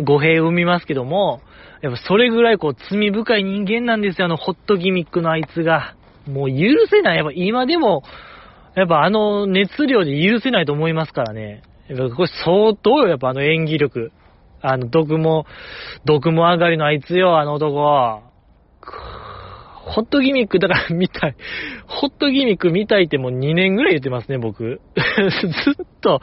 [0.00, 1.40] 語弊を生みますけども、
[1.82, 5.94] やっぱそれぐらいこう罪深い人間なんですよ、あのホットギミックのあいつが。
[6.26, 7.16] もう許せない。
[7.16, 8.02] やっぱ今でも、
[8.74, 11.62] やっぱあの熱量で許せないと思いますからね。
[11.88, 14.12] やっぱこれ相当よ、やっぱあの演技力。
[14.62, 15.46] あの、毒も、
[16.04, 18.22] 毒も上がりのあいつよ、あの男。
[19.86, 21.36] ホットギミック、だから見たい。
[21.86, 24.80] ホットギミック見たいってもう2年ぐらい言ってますね、僕。
[24.96, 26.20] ずっと、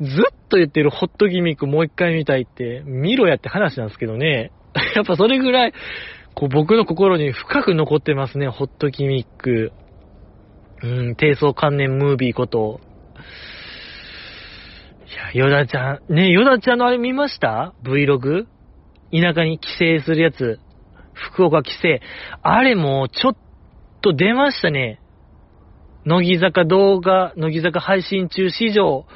[0.00, 4.52] ずっと言ってるホットギミックもう一回見たいって、見ろやって話なんですけどね。
[4.94, 5.72] やっぱそれぐらい、
[6.34, 9.72] こう僕の心に深く残ってますね、ホットギミック。
[10.82, 12.80] うん、低層関連ムービーこと。
[15.08, 18.44] いや、ヨダちゃん、ね、ヨダちゃんのあれ見ました ?Vlog?
[19.10, 20.60] 田舎に帰省するやつ。
[21.14, 21.78] 福岡帰省。
[22.42, 23.36] あれもちょっ
[24.02, 25.00] と出ましたね。
[26.04, 29.06] 乃木坂動画、乃木坂配信中史上、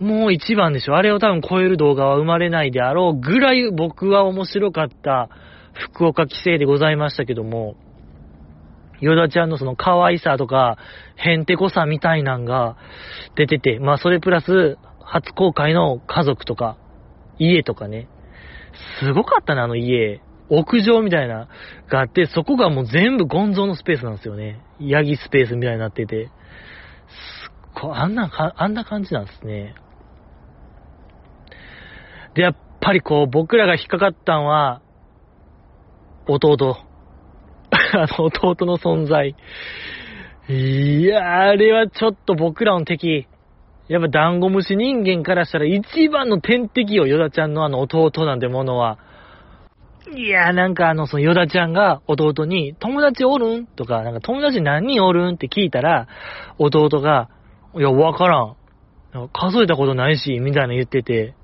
[0.00, 0.96] もう一番でしょ。
[0.96, 5.28] あれを多分超える動画は生まれないであろうぐらい僕は面白かった
[5.74, 7.76] 福岡帰省でございましたけども、
[9.00, 10.78] ヨダちゃんのその可愛さとか、
[11.16, 12.76] へんてこさみたいなんが
[13.36, 14.78] 出てて、まあそれプラス、
[15.10, 16.76] 初公開の家族とか、
[17.36, 18.08] 家とかね。
[19.00, 20.20] すごかったな、あの家。
[20.48, 21.48] 屋上みたいな、
[21.88, 24.60] があって、そこがもう全部ゴンゾーのスペースなんですよね。
[24.78, 26.26] ヤギスペースみたいになってて。
[26.26, 26.30] す
[27.80, 29.74] っごい、あんなか、あんな感じなんですね。
[32.34, 34.80] で、やっぱりこう、僕らが引っかかったんは、
[36.28, 36.76] 弟。
[37.94, 39.34] あの、弟の存在。
[40.48, 43.26] いやあれはちょっと僕らの敵。
[43.90, 48.98] やっぱダンゴムシ人間からしたら一番の天敵よ、ヨダちゃんのあの弟なんてものは。
[50.14, 56.06] いやーなんかあの、そのヨダちゃんが弟に、友達おるんとか、なんか友達何人おるんって聞いたら、
[56.58, 57.30] 弟が、
[57.76, 58.56] いや、わからん。
[59.32, 61.34] 数えたことないし、みたいな言ってて。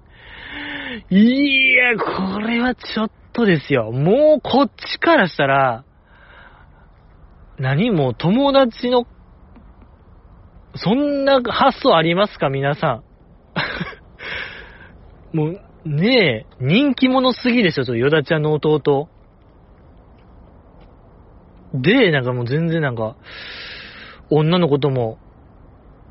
[1.11, 3.91] いや、これはちょっとですよ。
[3.91, 5.85] もうこっちからしたら、
[7.59, 9.05] 何も友達の、
[10.77, 12.49] そんな発想ありますか？
[12.49, 13.03] 皆さん。
[15.37, 19.09] もう、ねえ、人気者すぎでしょ、ちょヨダちゃんの弟。
[21.75, 23.17] で、なんかもう全然なんか、
[24.31, 25.19] 女の子とも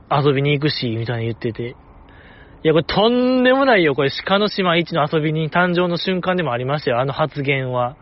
[0.09, 1.75] 遊びに行くし、みたいに言ってて。
[2.63, 3.95] いや、これとんでもないよ。
[3.95, 6.99] これ鹿の島一の遊びに誕生の瞬間でもありましたよ。
[6.99, 7.95] あの発言は。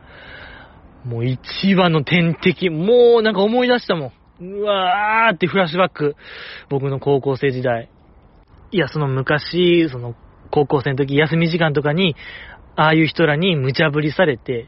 [1.06, 2.70] もう一番の天敵。
[2.70, 4.12] もうなんか思い出したもん。
[4.44, 6.16] うわーってフラッシュバック。
[6.70, 7.90] 僕の高校生時代。
[8.72, 10.16] いや、その昔、その
[10.52, 12.16] 高校生の時、休み時間とかに、
[12.76, 14.68] ああいう人らに無茶ぶりされて、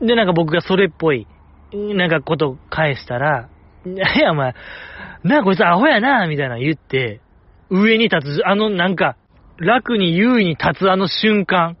[0.00, 1.26] で、なんか僕がそれっぽい、
[1.72, 3.50] なんかこと返したら、
[3.84, 4.54] いや、お前、
[5.22, 7.20] なあ、こいつアホやな、みたいな言って、
[7.68, 9.16] 上に立つ、あの、なんか、
[9.58, 11.76] 楽に優位に立つあの瞬間、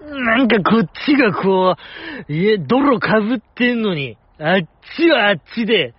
[0.00, 1.74] なんかこっちがこ
[2.28, 5.94] う、いえ、泥かぶってんのに、あっちはあっちで、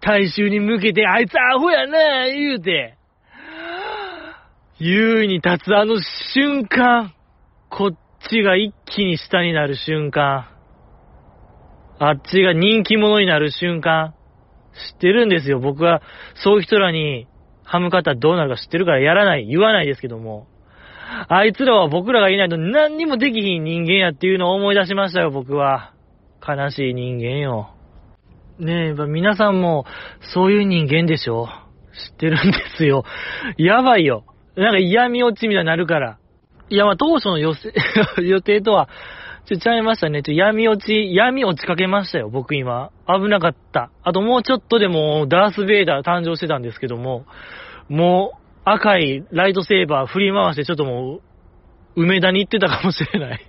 [0.00, 2.96] 大衆に向けて、あいつアホやな、言うて、
[4.78, 5.96] 優位に立つあの
[6.34, 7.14] 瞬間、
[7.70, 10.48] こっちが一気に下になる瞬間、
[11.98, 14.14] あっちが人気者になる瞬間、
[14.92, 15.58] 知ってるんですよ。
[15.58, 16.02] 僕は、
[16.34, 17.26] そういう人らに、
[17.64, 20.46] ハムカったらどうなるか知ってるからやらない、言わないですけども。
[21.28, 25.94] あいつらは僕らがいないと何にもできひん人間やっていうのを思い出しましたよ、僕は。
[26.46, 27.77] 悲しい人間よ。
[28.58, 29.84] ねえ、皆さんも
[30.34, 31.48] そういう人間でしょ？
[32.10, 33.04] 知ってるんですよ。
[33.56, 34.24] やばいよ。
[34.56, 36.18] なんか嫌味落ちみたいになるから。
[36.68, 37.54] いや、まあ当初の予
[38.22, 38.88] 予定とは
[39.48, 40.22] ちょ、ちゃいましたね。
[40.22, 42.90] ちょ、闇落ち、闇落ちかけましたよ、僕今。
[43.06, 43.90] 危なかった。
[44.02, 47.24] あともうちょっとでも、ダース・ベイダー誕生してたんですけども、
[47.88, 51.20] もう、赤いライトセーバー振り回して、ちょっとも
[51.96, 53.40] う、梅田に行ってたかもしれない。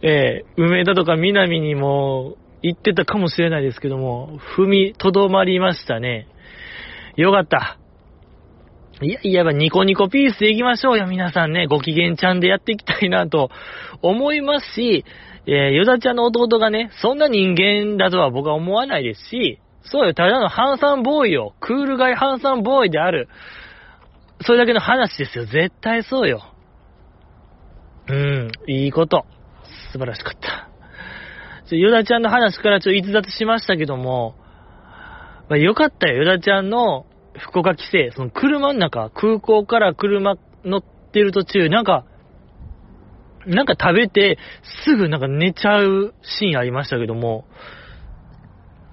[0.00, 6.28] ええー、梅田とか南にも行ってたかもしれないですけども、踏みとどまりましたね。
[7.16, 7.78] よかった。
[9.00, 11.66] いやいや、ニコニコピースで行きましょうよ、皆さんね。
[11.66, 13.50] ご機嫌ちゃんでやっていきたいなと
[14.02, 15.04] 思いますし、
[15.46, 21.54] えー、ヨダちゃんの弟がね、そんな人間だとは僕は思わないですし、そうよ、ただのハンサンボーイよ。
[21.60, 23.28] クールガイハンサンボーイである。
[24.42, 25.44] それだけの話ですよ。
[25.44, 26.42] 絶対そうよ。
[28.08, 29.24] うん、いいこと。
[29.92, 30.68] 素晴らしかった。
[31.76, 34.34] ヨダちゃんの話からちょっと逸脱しましたけども、
[35.48, 37.06] まあ、よかったよ、ヨダちゃんの
[37.36, 42.04] 福岡帰省、その車の中、空港から車乗ってる途中、なんか、
[43.46, 44.38] なんか食べて、
[44.84, 47.46] すぐなんか寝ちゃうシーンありましたけども、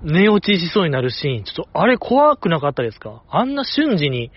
[0.01, 3.23] 寝落ちしそうになるシーン、ちょっとあれ怖くなかったですか？
[3.29, 4.31] あんな瞬時に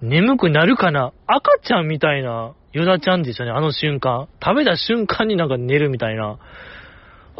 [0.00, 1.12] 眠くなるかな？
[1.26, 4.28] 赤ちゃんみたいなヨダちゃんでしたね、あの瞬間。
[4.42, 6.38] 食べた瞬間になんか寝るみたいな。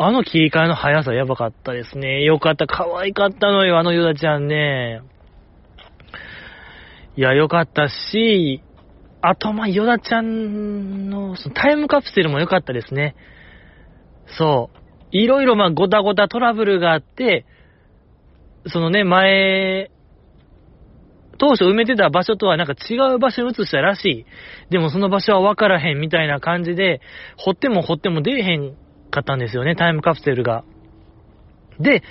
[0.02, 2.22] あの切り替えの速さやばかったですね。
[2.24, 5.02] よかった、可愛かったのよ、あのヨダちゃんね。
[7.18, 8.62] いや、よかったし、
[9.20, 13.14] あと、ま、ヨダちゃんの、そのタイムカプセルも良かったですね。
[14.38, 14.78] そう。
[15.10, 17.44] いろいろ、ま、ごたごたトラブルがあって、
[18.68, 19.90] そのね、前、
[21.36, 24.26] 当初埋めてた場所とはなんか違う場所に移したらしい。
[24.70, 27.02] でもその場所は分からへんみたいな感じで、
[27.36, 28.76] 掘っても掘っても出えへん
[29.10, 30.64] かったんですよね、タイムカプセルが。
[31.78, 32.02] で、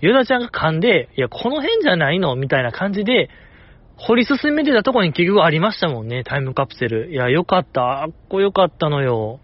[0.00, 3.30] ヨダちゃんが噛んで、いや、この辺じゃないのみたいな感じで、
[3.96, 7.10] 掘り進めてたとこに結局ありましたもんね、タイムカプセル。
[7.10, 8.02] いや、よかった。
[8.02, 9.40] あっこよかったのよ。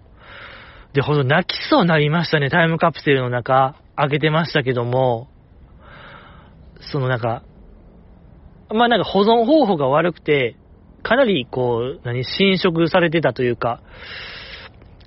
[0.92, 3.76] で、ほんと泣きそうになりましたね、タイムカプセルの中。
[3.96, 5.28] 開けてましたけども、
[6.80, 7.42] そのなんか、
[8.70, 10.56] まあなんか保存方法が悪くて、
[11.02, 13.80] かなりこう、何、侵食されてたというか、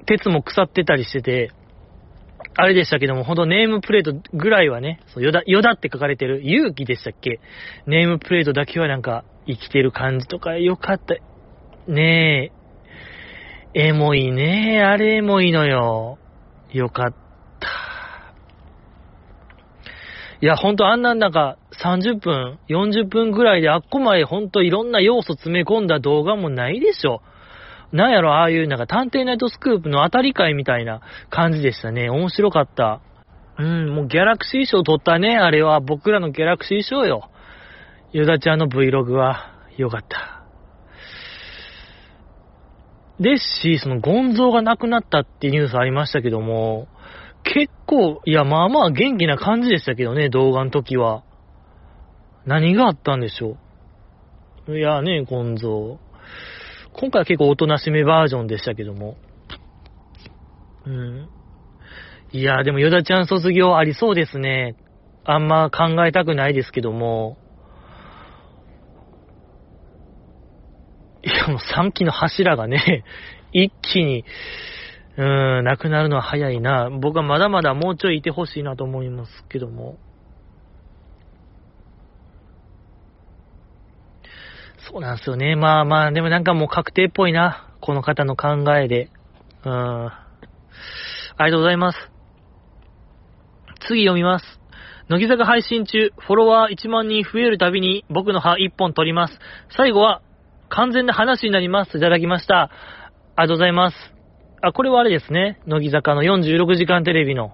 [0.05, 1.51] 鉄も腐ってたりしてて、
[2.58, 7.39] あれでしたけども、ほんとネームプレートぐらいはね、そう、ヨダ、ヨダって書かれてる、勇気でしたっけ？
[7.86, 11.16] ネームプレートだけはなんか、生きてる感じとか、よかった。
[11.91, 12.51] ね
[13.74, 13.88] え。
[13.88, 16.18] エモいねえあれエモいのよ。
[16.72, 17.14] よかっ
[17.60, 17.68] た。
[20.41, 27.22] いや、ほんとあんなんなんか、30分、40分ぐらいであっこまでほんといろんな要素詰め込んだ動画もないでしょ。
[27.91, 32.10] なんやろ、ああいうなんか探偵ナイトスクープの当たり会みたいな感じでしたね。
[32.10, 33.02] 面白かった。
[33.57, 35.80] うん、もうギャラクシー賞取ったね、あれは。
[35.80, 37.30] 僕らのギャラクシー賞よ。
[38.12, 40.44] ヨダちゃんの Vlog は、よかった。
[43.20, 46.88] ですし、その、ゴンゾーが亡くなったってニュースありましたけども、
[47.44, 51.24] 結構、いや、まあまあ元気な感じでしたけどね、動画の時は。
[52.45, 53.57] 何があったんでしょ
[54.68, 54.78] う。
[54.78, 56.05] いやね、ゴンゾー。
[56.97, 59.17] 今回は結構おとなしめバージョンでしたけども。
[60.85, 61.30] うん。
[62.31, 64.76] いやー、でもヨダちゃん卒業ありそうですね。
[65.26, 67.38] あんま考えたくないですけども。
[71.23, 73.03] いや、もう3期の柱がね、
[73.51, 74.23] 一気に、
[75.17, 76.89] うーん、なくなるのは早いな。
[76.89, 79.97] 僕はまだまだもうちょいいてほしいなと思いますけども。
[84.95, 85.57] そうなんですよね。
[85.57, 87.67] まあまあ、でもなんかもう確定っぽいな。
[87.81, 89.09] この方の考えで。
[89.65, 89.72] うん。
[89.73, 90.26] あ
[91.39, 91.97] りがとうございます。
[93.89, 94.45] 次読みます。
[95.09, 99.38] 乃木坂配信中、フォロワー1万人増えるたびに僕の歯1本取ります。
[99.76, 100.22] 最後は
[100.69, 101.97] 完全な話になります。
[101.97, 102.61] いただきました。
[102.61, 103.97] ありがとうございます。
[104.61, 105.59] あ、これはあれですね。
[105.67, 107.51] 乃木坂の46時間テレビの、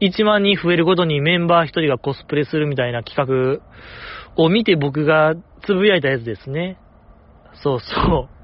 [0.00, 3.60] 1万人増えるごとにメンバー1人がコスプレするみたいな企画
[4.36, 5.34] を見て僕が
[5.64, 6.78] つぶやいたやつですね。
[7.62, 8.42] そうそう。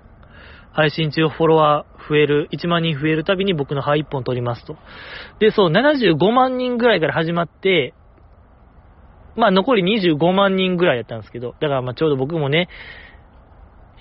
[0.72, 4.76] 配信中フォロワー増える、1万人増えるたびに僕の歯1本取りますと。
[5.40, 7.94] で、そう、75万人ぐらいから始まって、
[9.36, 12.68] まあ残り25万人ぐらいやったんですけど、だからまあちょうど僕もね、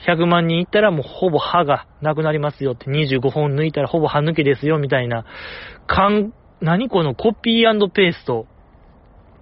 [0.08, 5.26] 100万人いったらもうほぼ歯がなくなりますよって25本抜いたらほぼ歯抜けですよみたいな、
[5.88, 8.48] かん、何このコピーペースト。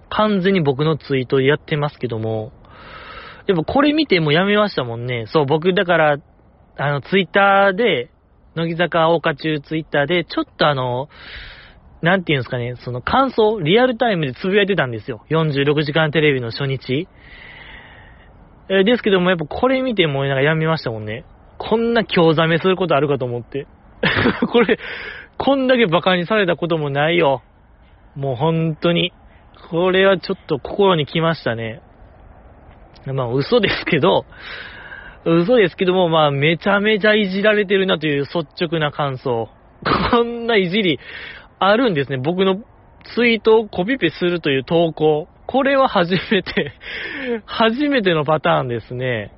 [0.10, 2.52] 完全に僕のツイートやってますけども、
[3.48, 5.26] でもこれ見てもうやめましたもんね。
[5.28, 6.18] そう、僕だから、
[6.78, 8.12] あの、ツイッターで、
[8.56, 11.10] 乃木坂大花中ツイッターで、ちょっとあの、
[12.02, 15.26] なんていうんですかね、その感想、リアルタイムでつぶやいてたんですよ。
[15.30, 17.08] 46時間テレビの初日。
[18.70, 21.26] えー、ですけども、やっぱこれ見てもなんかやめましたもんね。
[21.58, 23.68] こんな興ざめすることあるかと思って。
[24.52, 24.80] これ、
[25.38, 27.42] こんだけ馬鹿にされたこともないよ。
[28.16, 29.14] もう本当に。
[29.70, 31.82] これはちょっと心に来ましたね。
[33.14, 34.26] まあ嘘ですけど、
[35.26, 39.50] 嘘ですけども、まあめちゃめちゃいじられてるなという率直な感想。
[40.12, 41.00] こんないじり
[41.60, 42.18] あるんですね。
[42.18, 42.58] 僕の
[43.16, 45.28] ツイートをコピペするという投稿。
[45.48, 46.74] これは初めて
[47.46, 49.32] 初めてのパターンですね。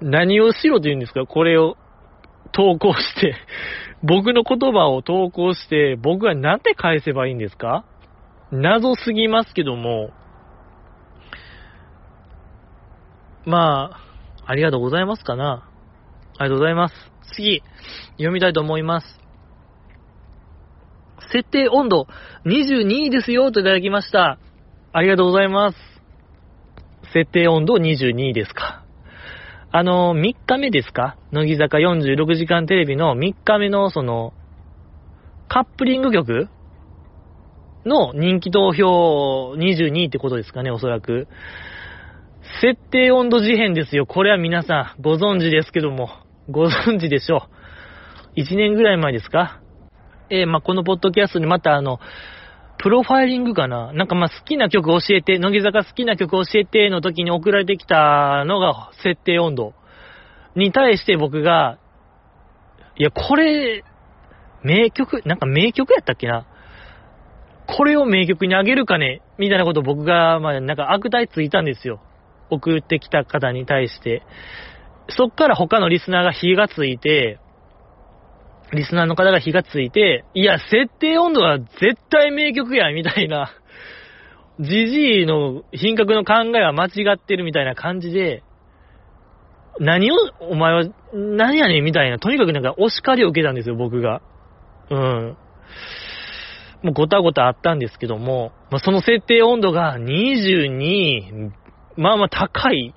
[0.00, 1.76] 何をしろと言うんですかこれを
[2.52, 3.34] 投稿して
[4.02, 7.84] 僕の言葉を投稿して、僕はなんて返せばいいんですか？
[8.50, 10.10] 謎すぎますけども、
[13.50, 14.00] まあ、
[14.46, 15.68] ありがとうございますかな。
[16.38, 16.94] ありがとうございます。
[17.34, 17.62] 次、
[18.12, 19.20] 読みたいと思います。
[21.32, 22.06] 設定温度
[22.46, 24.38] 22位ですよといただきました。
[24.92, 25.76] ありがとうございます。
[27.12, 28.84] 設定温度22位ですか。
[29.72, 34.32] あの、3日目ですか乃木坂46時間テレビの3日目のその、
[35.48, 36.48] カップリング曲
[37.84, 41.28] の人気投票22位ってことですかね、おそらく。
[42.62, 44.06] 設定温度事変ですよ。
[44.06, 46.10] これは皆さんご存知ですけども、
[46.50, 47.48] ご存知でしょ
[48.36, 48.40] う。
[48.40, 49.60] 1年ぐらい前ですか？
[50.30, 52.00] えー、まあ、このポッドキャストにまたあの、
[52.78, 53.92] プロファイリングかな？
[53.92, 59.74] なんかま、好きな曲教えて、乃木坂好きな曲教えての時に送られてきたのが設定温度
[60.56, 61.78] に対して僕が、
[62.96, 63.84] いや、これ、
[64.62, 66.46] 名曲、なんか名曲やったっけな？
[67.66, 69.22] これを名曲にあげるかね？
[69.38, 72.00] みたいなこと僕が、ま、なんか悪態ついたんですよ。
[72.50, 74.22] 送ってきた方に対して。
[75.08, 77.38] そっから他のリスナーが火がついて、
[78.72, 83.52] リスナーの方が火がついて、いや、設定温度は絶対名曲や、みたいな、
[84.60, 88.42] ジジイの品格の考えは間違ってるみたいな感じで、
[89.80, 94.20] 何を、お前は、何やねんみたいな、とにかくなんかお叱りを受けたんですよ、僕が。
[94.90, 95.36] うん。
[96.82, 101.50] もうごたごたあったんですけども、まあ、その設定温度が22、
[102.00, 102.94] まあまあ高い。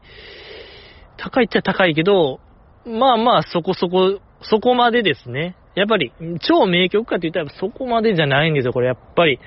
[1.17, 2.39] 高いっちゃ高いけど、
[2.85, 5.55] まあまあそこそこ、そこまでですね。
[5.75, 6.13] やっぱり、
[6.47, 8.87] 超名曲かって言ったらそこまでじゃないんですよ、これ。
[8.87, 9.39] やっぱり、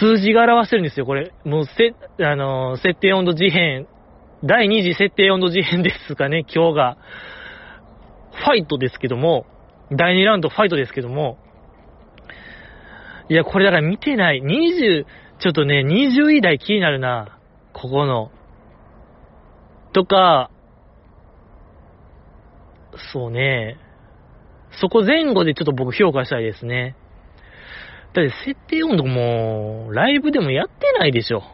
[0.00, 1.32] 数字が表してるんですよ、これ。
[1.44, 3.86] もう、せ、あのー、設定温度事変、
[4.44, 6.96] 第2次設定温度事変ですかね、今日が。
[8.32, 9.46] ファイトですけども、
[9.90, 11.38] 第2ラウンドファイトですけども、
[13.30, 14.40] いや、これだから見てない。
[14.42, 15.04] 20、
[15.38, 17.37] ちょっとね、20位台気になるな。
[17.80, 18.32] ここの。
[19.92, 20.50] とか、
[23.12, 23.76] そうね。
[24.80, 26.96] そこ前後でちょっと僕評価したいですね。
[28.14, 31.44] だって設定温度も、ライブでもやってないでしょ。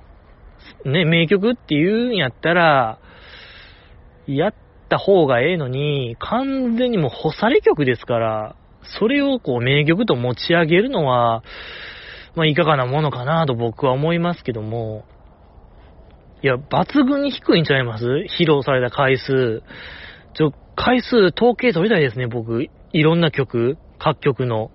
[0.87, 2.99] ね、名曲っていうんやったら、
[4.27, 4.55] やっ
[4.89, 8.57] た方がええのに、完全にもう干され曲ですから、
[8.99, 11.43] それをこう名曲と持ち上げるのは、
[12.35, 15.05] まあいかがなものかなと僕は思いますけども、
[16.45, 18.05] いや、抜群に低いんちゃいます？
[18.05, 19.63] 披露された回数。
[20.35, 22.69] ちょ、回数統計取りたいですね、僕。
[22.93, 24.71] いろんな曲、各曲の。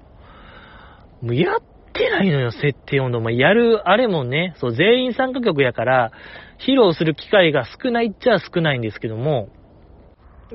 [1.22, 1.62] もうやっ
[1.94, 3.22] てないのよ、設定温度。
[3.22, 6.12] まあ、やる、あれもね、そう、全員参加曲やから、
[6.58, 9.50] 披露する機会が少ないっちゃ少ないんですけども、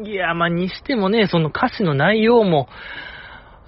[0.04, 2.66] いや、まあ、にしてもね、その歌詞の内容も、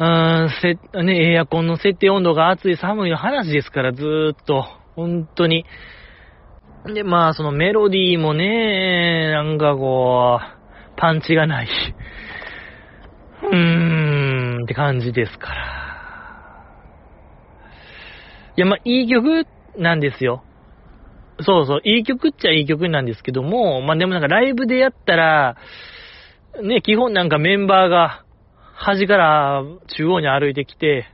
[0.00, 4.64] うーん、せ、ね、エアコンの設定温度が暑い寒いの話ですから、ずーっと、
[4.96, 5.64] 本当に。
[6.94, 10.44] で、まあ、そのメロディーもね、なんかこう、
[10.96, 11.68] パンチがない。
[13.42, 15.76] うーん、って感じですから。
[18.56, 19.46] いや、まあ、いい曲
[19.76, 20.42] なんですよ。
[21.40, 25.56] そうそう、いい曲っちゃいい曲なんですけども、まあ、でもなんかライブでやったら、
[26.62, 28.24] ね、基本なんかメンバーが
[28.74, 29.62] 端から
[29.96, 31.06] 中央に歩いてきて、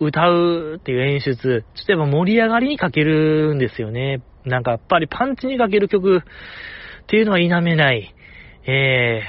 [0.00, 1.34] 歌うっていう演出、
[1.74, 4.22] ちょっとやっぱ盛り上がりに欠けるんですよね。
[4.48, 6.22] なんかやっぱりパンチに欠ける曲っ
[7.06, 8.14] ていうのは否めない。
[8.66, 9.22] え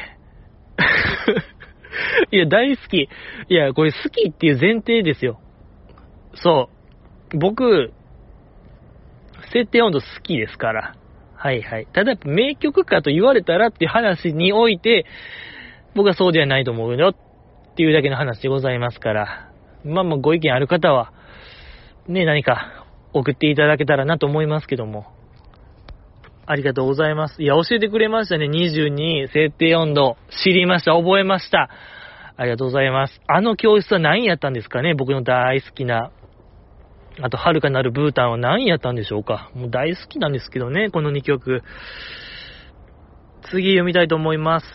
[2.31, 3.09] ー、 いや、大好き。
[3.49, 5.39] いや、これ好きっていう前提ですよ。
[6.35, 6.69] そ
[7.33, 7.37] う。
[7.37, 7.93] 僕、
[9.53, 10.95] 設定温度好きですから。
[11.35, 11.87] はいはい。
[11.93, 15.05] ただ、名曲かと言われたらっていう話において、
[15.95, 19.51] 僕はそうではないと思うよっていうだけの話でございますから。
[19.85, 21.13] まあまあご意見ある方は、
[22.07, 22.78] ね、何か
[23.14, 25.06] 送っていただけたらなと思いますけども。
[26.45, 27.41] ありがとうございます。
[27.44, 28.48] いや、教えてくれましたね。
[28.48, 30.18] 22、設定温度。
[30.44, 30.94] 知りました。
[30.94, 31.69] 覚えました。
[32.38, 33.22] ありがとうございます。
[33.27, 34.95] あの教室は何やったんですかね？
[34.95, 36.11] 僕の大好きな。
[37.22, 39.52] あと、遥かなるブータンは何やったんでしょうか？
[39.53, 41.64] もう大好きなんですけどね、この2曲。
[43.52, 44.65] 次読みたいと思います。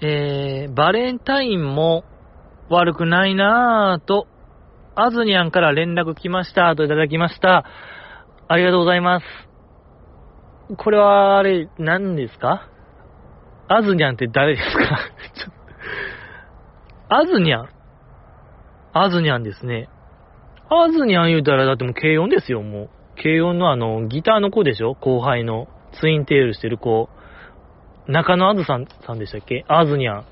[0.00, 2.04] えー、バレンタインも
[2.68, 4.28] 悪くないなぁと、
[4.98, 7.64] アズニャンから連絡来ましたといただきました。
[8.48, 9.26] ありがとうございます。
[10.76, 12.68] これは、あれ、何ですか？
[13.68, 14.98] アズニャンって誰ですか？
[17.14, 17.68] アズニャン？
[18.94, 19.88] アズニャンですね。
[20.70, 22.90] アズニャン言うたらだってもう軽音ですよ、もう。
[23.22, 24.94] 軽音のあの、ギターの子でしょ？
[24.94, 25.68] 後輩の。
[26.00, 27.08] ツインテールしてる子。
[28.08, 29.64] 中野あずさんさんでしたっけ？
[29.68, 30.16] アズニャン。
[30.18, 30.24] アズ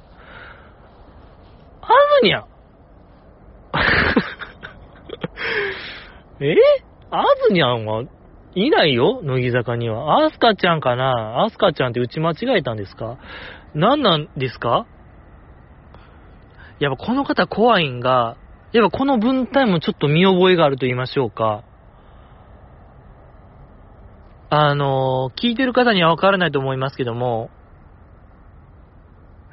[2.23, 2.45] ニャン？
[6.41, 6.55] え？
[7.11, 8.05] アズニャンは
[8.55, 9.21] いないよ？
[9.23, 10.25] 乃木坂には。
[10.27, 11.45] アスカちゃんかな？
[11.45, 13.19] アスカちゃんって打ち間違えたんですか？
[13.75, 14.87] 何なんですか？
[16.81, 18.37] やっぱこの方怖いんが、
[18.73, 21.65] やっぱこの文体もちょっと見覚えがあると言いましょうか。
[24.51, 27.51] あの聞いてる方にはわからないと思いますけども、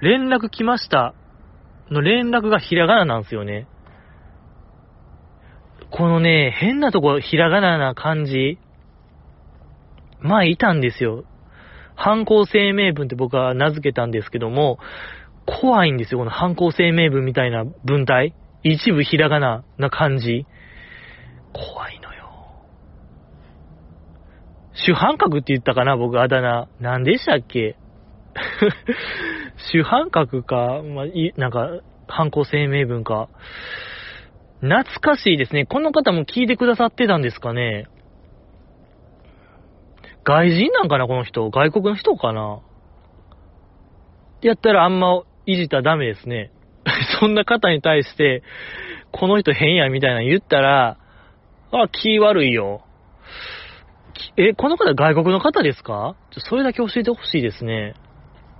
[0.01, 1.13] 連絡来ました
[1.89, 3.67] の連絡がひらがななんですよね。
[5.91, 8.57] このね、変なとこ、ひらがなな感じ。
[10.21, 11.25] 前いたんですよ。
[11.95, 14.79] 犯行声明文って僕は名付けたんですけども、
[15.45, 18.33] 怖いんですよ、この犯行声明文みたいな文体。
[18.63, 20.45] 一部ひらがなな感じ。
[21.51, 22.29] 怖いのよ。
[24.73, 26.69] 主犯格って言ったかな、僕、あだ名。
[26.79, 27.75] 何でしたっけ？
[29.73, 31.69] 主犯格か、まあ、い、なんか、
[32.07, 33.27] 犯行声明文か。
[34.61, 35.65] 懐かしいですね。
[35.65, 37.87] この方も聞いてくださってたんですかね。
[40.23, 41.49] 外人なんかな、この人。
[41.49, 42.61] 外国の人かな。
[44.37, 46.51] ってやったらあんまいじったらダメですね。
[47.19, 48.43] そんな方に対して、
[49.11, 50.97] この人変やみたいなの言ったら、
[51.71, 52.83] あ、気悪いよ。
[54.37, 56.15] え、この方外国の方ですか？
[56.37, 57.95] それだけ教えてほしいですね。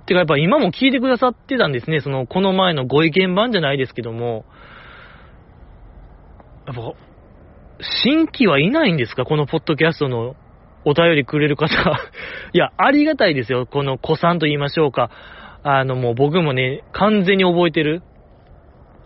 [0.06, 2.00] てかやっぱ今も聞いてくださってたんですね。
[2.00, 4.44] その、この前のご意見版じゃないですけども、
[6.66, 6.92] やっぱ、
[8.04, 9.24] 新規はいないんですか？
[9.24, 10.36] このポッドキャストの
[10.84, 11.74] お便りくれる方。
[12.52, 13.66] いや、ありがたいですよ。
[13.66, 15.10] この子さんと言いましょうか。
[15.64, 18.02] あの、もう僕もね、完全に覚えてる。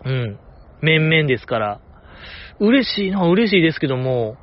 [0.05, 0.39] うん。
[0.81, 1.79] 面々ですから。
[2.59, 4.37] 嬉しいな、嬉しいですけども、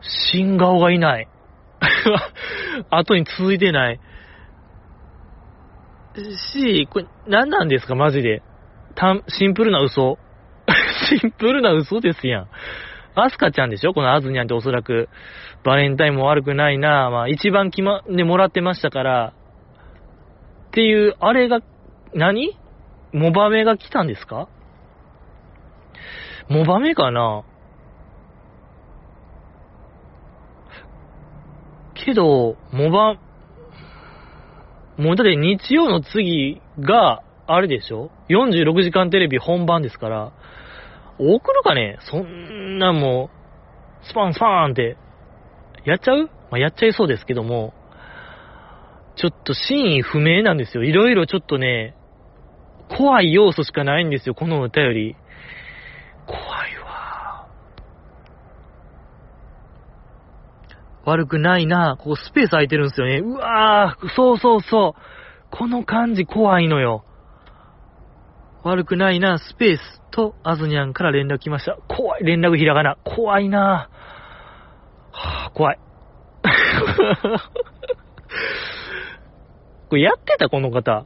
[0.00, 1.28] 新顔がいない。
[2.90, 4.00] 後に続いてない。
[6.52, 8.42] し、これ何なんですか、マジで。
[8.94, 10.18] たシンプルな嘘。
[11.08, 12.48] シンプルな嘘ですやん。
[13.14, 13.94] アスカちゃんでしょ？
[13.94, 15.08] このアズニャンっておそらく、
[15.64, 17.08] バレンタインも悪くないな。
[17.10, 19.32] まあ一番決ま、でもらってましたから、
[20.68, 21.60] っていう、あれが、
[22.12, 22.58] 何？
[23.12, 24.48] モバメが来たんですか？
[26.50, 27.44] モバメかな？
[31.94, 33.14] けど、モバ、
[34.98, 40.32] もうだって日曜の次が、あれでしょ ?46 時間テレビ本番ですから、
[41.18, 41.98] 送るかね？
[42.10, 43.30] そんなも
[44.02, 44.96] う、スパンスパーンって、
[45.84, 46.30] やっちゃう？
[46.50, 47.74] まあ、やっちゃいそうですけども、
[49.16, 50.84] ちょっと真意不明なんですよ。
[50.84, 51.96] いろいろちょっとね、
[52.96, 55.16] 怖い要素しかないんですよ、この歌より。
[56.26, 56.42] 怖い
[56.84, 57.48] わ。
[61.04, 61.96] 悪くないな。
[61.98, 63.18] ここスペース空いてるんですよね。
[63.18, 65.00] うわー、そうそうそう。
[65.50, 67.04] この感じ怖いのよ。
[68.66, 71.78] 悪くないな、スペースと、アズニャンから連絡来ました。
[71.88, 72.96] 怖い、連絡ひらがな。
[73.04, 73.88] 怖いな
[75.12, 75.78] はぁ、怖い。
[79.88, 81.04] これやってたこの方。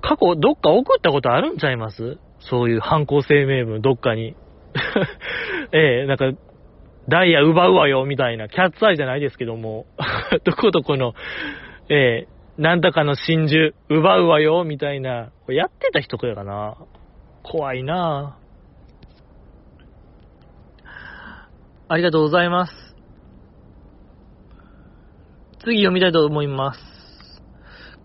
[0.00, 2.18] 過去、どっか送ったことあるんちゃいます？
[2.38, 4.36] そういう犯行声明文、どっかに。
[5.72, 6.30] ええなんか、
[7.08, 9.86] ダイヤ奪うわよ、みたいな、キャッツアイじゃないですけども、
[10.44, 11.14] どこどこの、
[11.88, 15.32] ええなんだかの真珠、奪うわよ、みたいな。
[15.48, 16.76] やってた人かな。
[17.42, 18.38] 怖いな
[21.88, 22.72] ありがとうございます。
[25.64, 26.80] 次読みたいと思います。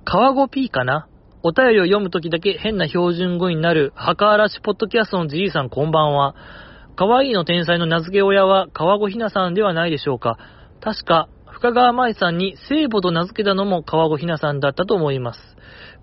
[0.03, 1.07] 川語 P かな？
[1.43, 6.35] お便りを読むときだけ変な標準語になる、墓嵐ポッドキャストのじいさんこんばんは。
[6.95, 10.37] 可愛いの天才の名付け親は川越ひなさんではないでしょうか。
[10.81, 11.29] 確か、
[11.59, 15.39] 深川舞さんに聖母と名付けたのも川越ひなさんだったと思います。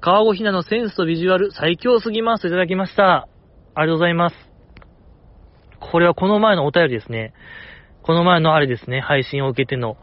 [0.02, 3.26] 川越ひなのセンスとビジュアル最強すぎますといただきました。
[3.74, 4.36] ありがとうございます。
[5.80, 7.32] これはこの前のお便りですね。
[8.02, 9.96] この前のあれですね、配信を受けての、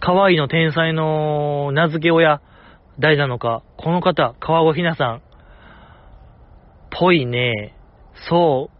[0.00, 2.42] 可愛いの天才の名付け親、
[2.98, 5.22] 誰なのか、この方、川越ひなさん、
[6.90, 7.76] ぽいね。
[8.28, 8.70] そ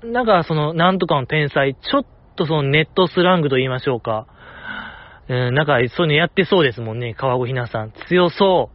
[0.00, 0.06] う。
[0.06, 2.04] なんかその、なんとかの天才、ちょっ
[2.36, 4.28] とそのネットスラングと言いましょうか。
[5.28, 7.92] うん、なんかそういうのやってそうですもんね、川越ひなさん。
[8.08, 8.70] 強そ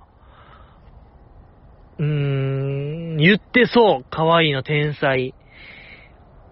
[1.99, 2.03] う。
[2.03, 5.33] うーん、言ってそう、可愛いの天才。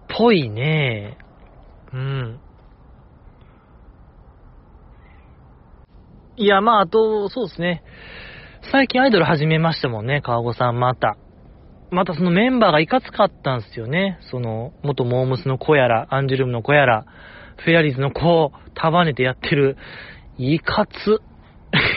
[0.08, 1.18] ぽいね。
[1.92, 2.40] うん。
[6.36, 7.82] いや、まあ、あと、そうですね。
[8.70, 11.16] 最近アイドル始めましたもんね、川越さん、また。
[11.90, 14.18] またそのメンバーがいかつかったんですよね。
[14.30, 17.06] その、元モームスの子やら、アンジュルムの子やら、
[17.64, 19.76] フェアリーズの子を束ねてやってる、
[20.38, 21.20] いかつ、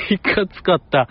[0.10, 1.08] いかつかった、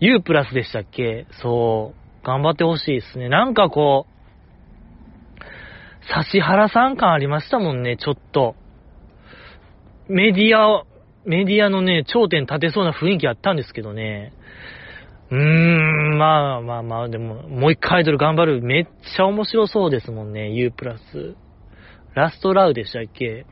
[0.00, 1.26] U プラスでしたっけ？
[1.42, 3.28] そう、頑張ってほしいですね。
[3.28, 4.12] なんかこう、
[6.32, 8.54] 指原さん感ありましたもんね、ちょっと。
[10.08, 10.84] メディア、
[11.24, 14.32] メディアのね、頂点立てそうな雰囲気あったんですけどね。
[15.30, 18.62] うーん、まあまあまあ、でも、もう一回アイドル頑張る。
[18.62, 21.34] めっちゃ面白そうですもんね、U プラス。
[22.14, 23.46] ラストラウでしたっけ？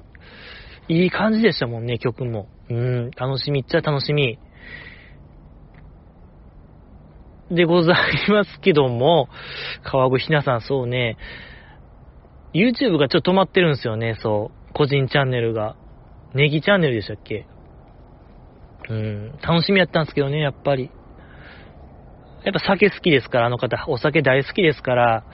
[0.88, 2.48] いい感じでしたもんね、曲も。
[2.68, 4.38] うん、楽しみっちゃ楽しみ。
[7.50, 7.96] でござい
[8.30, 9.28] ますけども、
[9.82, 11.18] 川越ひなさん、そうね、
[12.54, 14.72] YouTube がちょっと止まってるんですよね、そう。
[14.72, 15.76] 個人チャンネルが。
[16.34, 17.46] ネギチャンネルでしたっけ？
[18.88, 20.90] うん、楽しみやったんですけどね、やっぱり。
[22.44, 25.24] やっぱ酒好きですから、あの方、お酒大好きですから、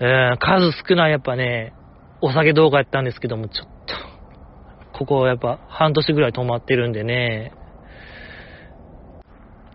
[0.00, 1.74] えー、数少ないやっぱね、
[2.20, 3.68] お酒動画やったんですけども、ちょっ
[4.98, 7.52] と、ここやっぱ半年ぐらい止まってるんでね。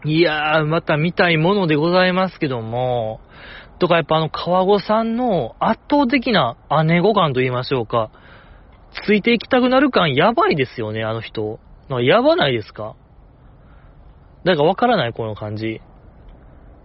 [0.05, 3.21] いやー、また見たいものでございますけども、
[3.79, 8.11] とかやっぱあの川子さんの圧倒的な姉御感と言いましょうか、
[9.05, 11.59] ついていきたくなる感やばいですよね、あの人。
[12.01, 12.95] やばないですか
[14.45, 15.79] だからわからない、この感じ。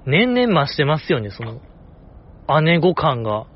[0.06, 1.60] 年々増してますよね、その、
[2.62, 3.46] 姉御感が。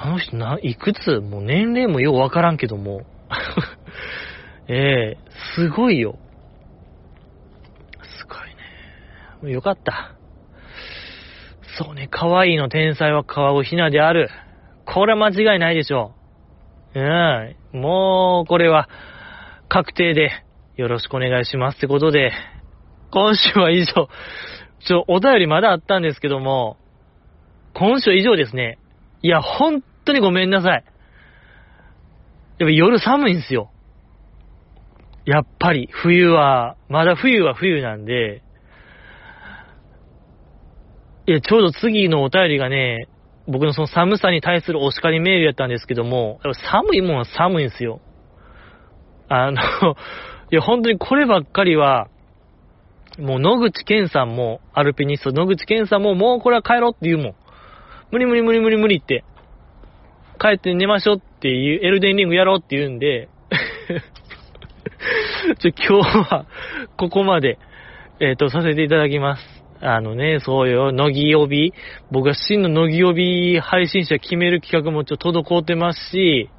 [0.00, 1.18] あの人な、いくつ？
[1.18, 3.02] もう年齢もようわからんけども。
[4.68, 6.16] ええー、すごいよ。
[8.02, 8.34] すご
[9.42, 9.52] いね。
[9.52, 10.12] よかった。
[11.78, 14.30] そうね、可愛いの天才は川尾ひなである。
[14.84, 16.12] これは間違いないでしょ
[16.94, 17.00] う。
[17.00, 17.80] うん。
[17.80, 18.88] もう、これは、
[19.68, 20.30] 確定で、
[20.76, 22.32] よろしくお願いしますってことで、
[23.10, 24.08] 今週は以上。
[24.80, 26.76] ちょ、お便りまだあったんですけども、
[27.74, 28.78] 今週以上ですね。
[29.22, 30.84] いや、本当にごめんなさい。
[32.58, 33.70] やっぱ夜寒いんすよ。
[35.24, 38.42] やっぱり、冬は、まだ冬は冬なんで、
[41.26, 43.08] いや、ちょうど次のお便りがね、
[43.46, 46.40] 僕のその寒さに対するお叱りメールやったんですけども、
[46.70, 48.00] 寒いもんは寒いんですよ。
[49.28, 49.60] あの、
[50.50, 52.08] いや、本当にこればっかりは、
[53.18, 57.34] もう野口健さんも、アルピニスト、野口健さんも、もうこれは帰ろうって言うもん。
[58.10, 59.24] 無理無理無理無理無理って。
[60.38, 63.28] 帰って寝ましょうっていう、エルデンリングやろうって言うんで
[65.58, 66.46] ちょ、今日は、
[66.96, 67.58] ここまで、
[68.20, 69.64] えっ、ー、と、させていただきます。
[69.80, 71.72] あのね、そうよ、乃木曜日、
[72.10, 76.50] 僕が真の乃木曜日配信者決める企画もちょっと滞ってますし、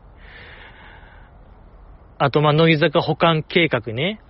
[2.18, 4.22] あと、ま、乃木坂保管計画ね。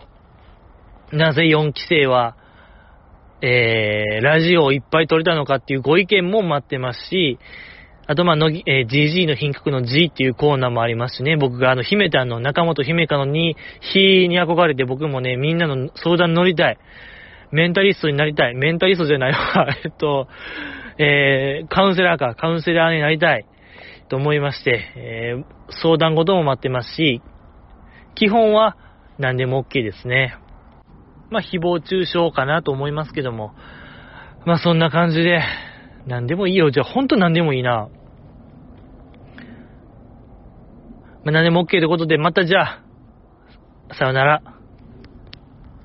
[1.11, 2.35] なぜ4期生は、
[3.41, 7.39] えー、ラジオをいっぱい撮れたのかっていうご意見も待ってますし、
[8.09, 13.55] あと、まあ、のぎ、えー、GG の品格の G っていうコーナーもありますしね、僕があの、姫たんの中本姫香のに、
[13.93, 16.79] 日に憧れて僕もね、みんなの相談乗りたい。
[17.51, 18.55] メンタリストになりたい。
[18.55, 19.67] メンタリストじゃないわ。
[19.85, 20.27] えっと、
[20.97, 23.45] えー、カウンセラーか、カウンセラーになりたい。
[24.07, 27.21] と思いまして、えー、相談事も待ってますし、
[28.15, 28.75] 基本は
[29.19, 30.35] 何でも OK ですね。
[31.29, 33.53] まあ、誹謗中傷かなと思いますけども。
[34.47, 35.43] まあ、そんな感じで、
[36.07, 36.71] 何でもいいよ。
[36.71, 37.87] じゃあ、ほんと何でもいいな。
[41.23, 42.83] まあ、何でも OK ということで、またじゃあ、
[43.93, 44.58] さよなら。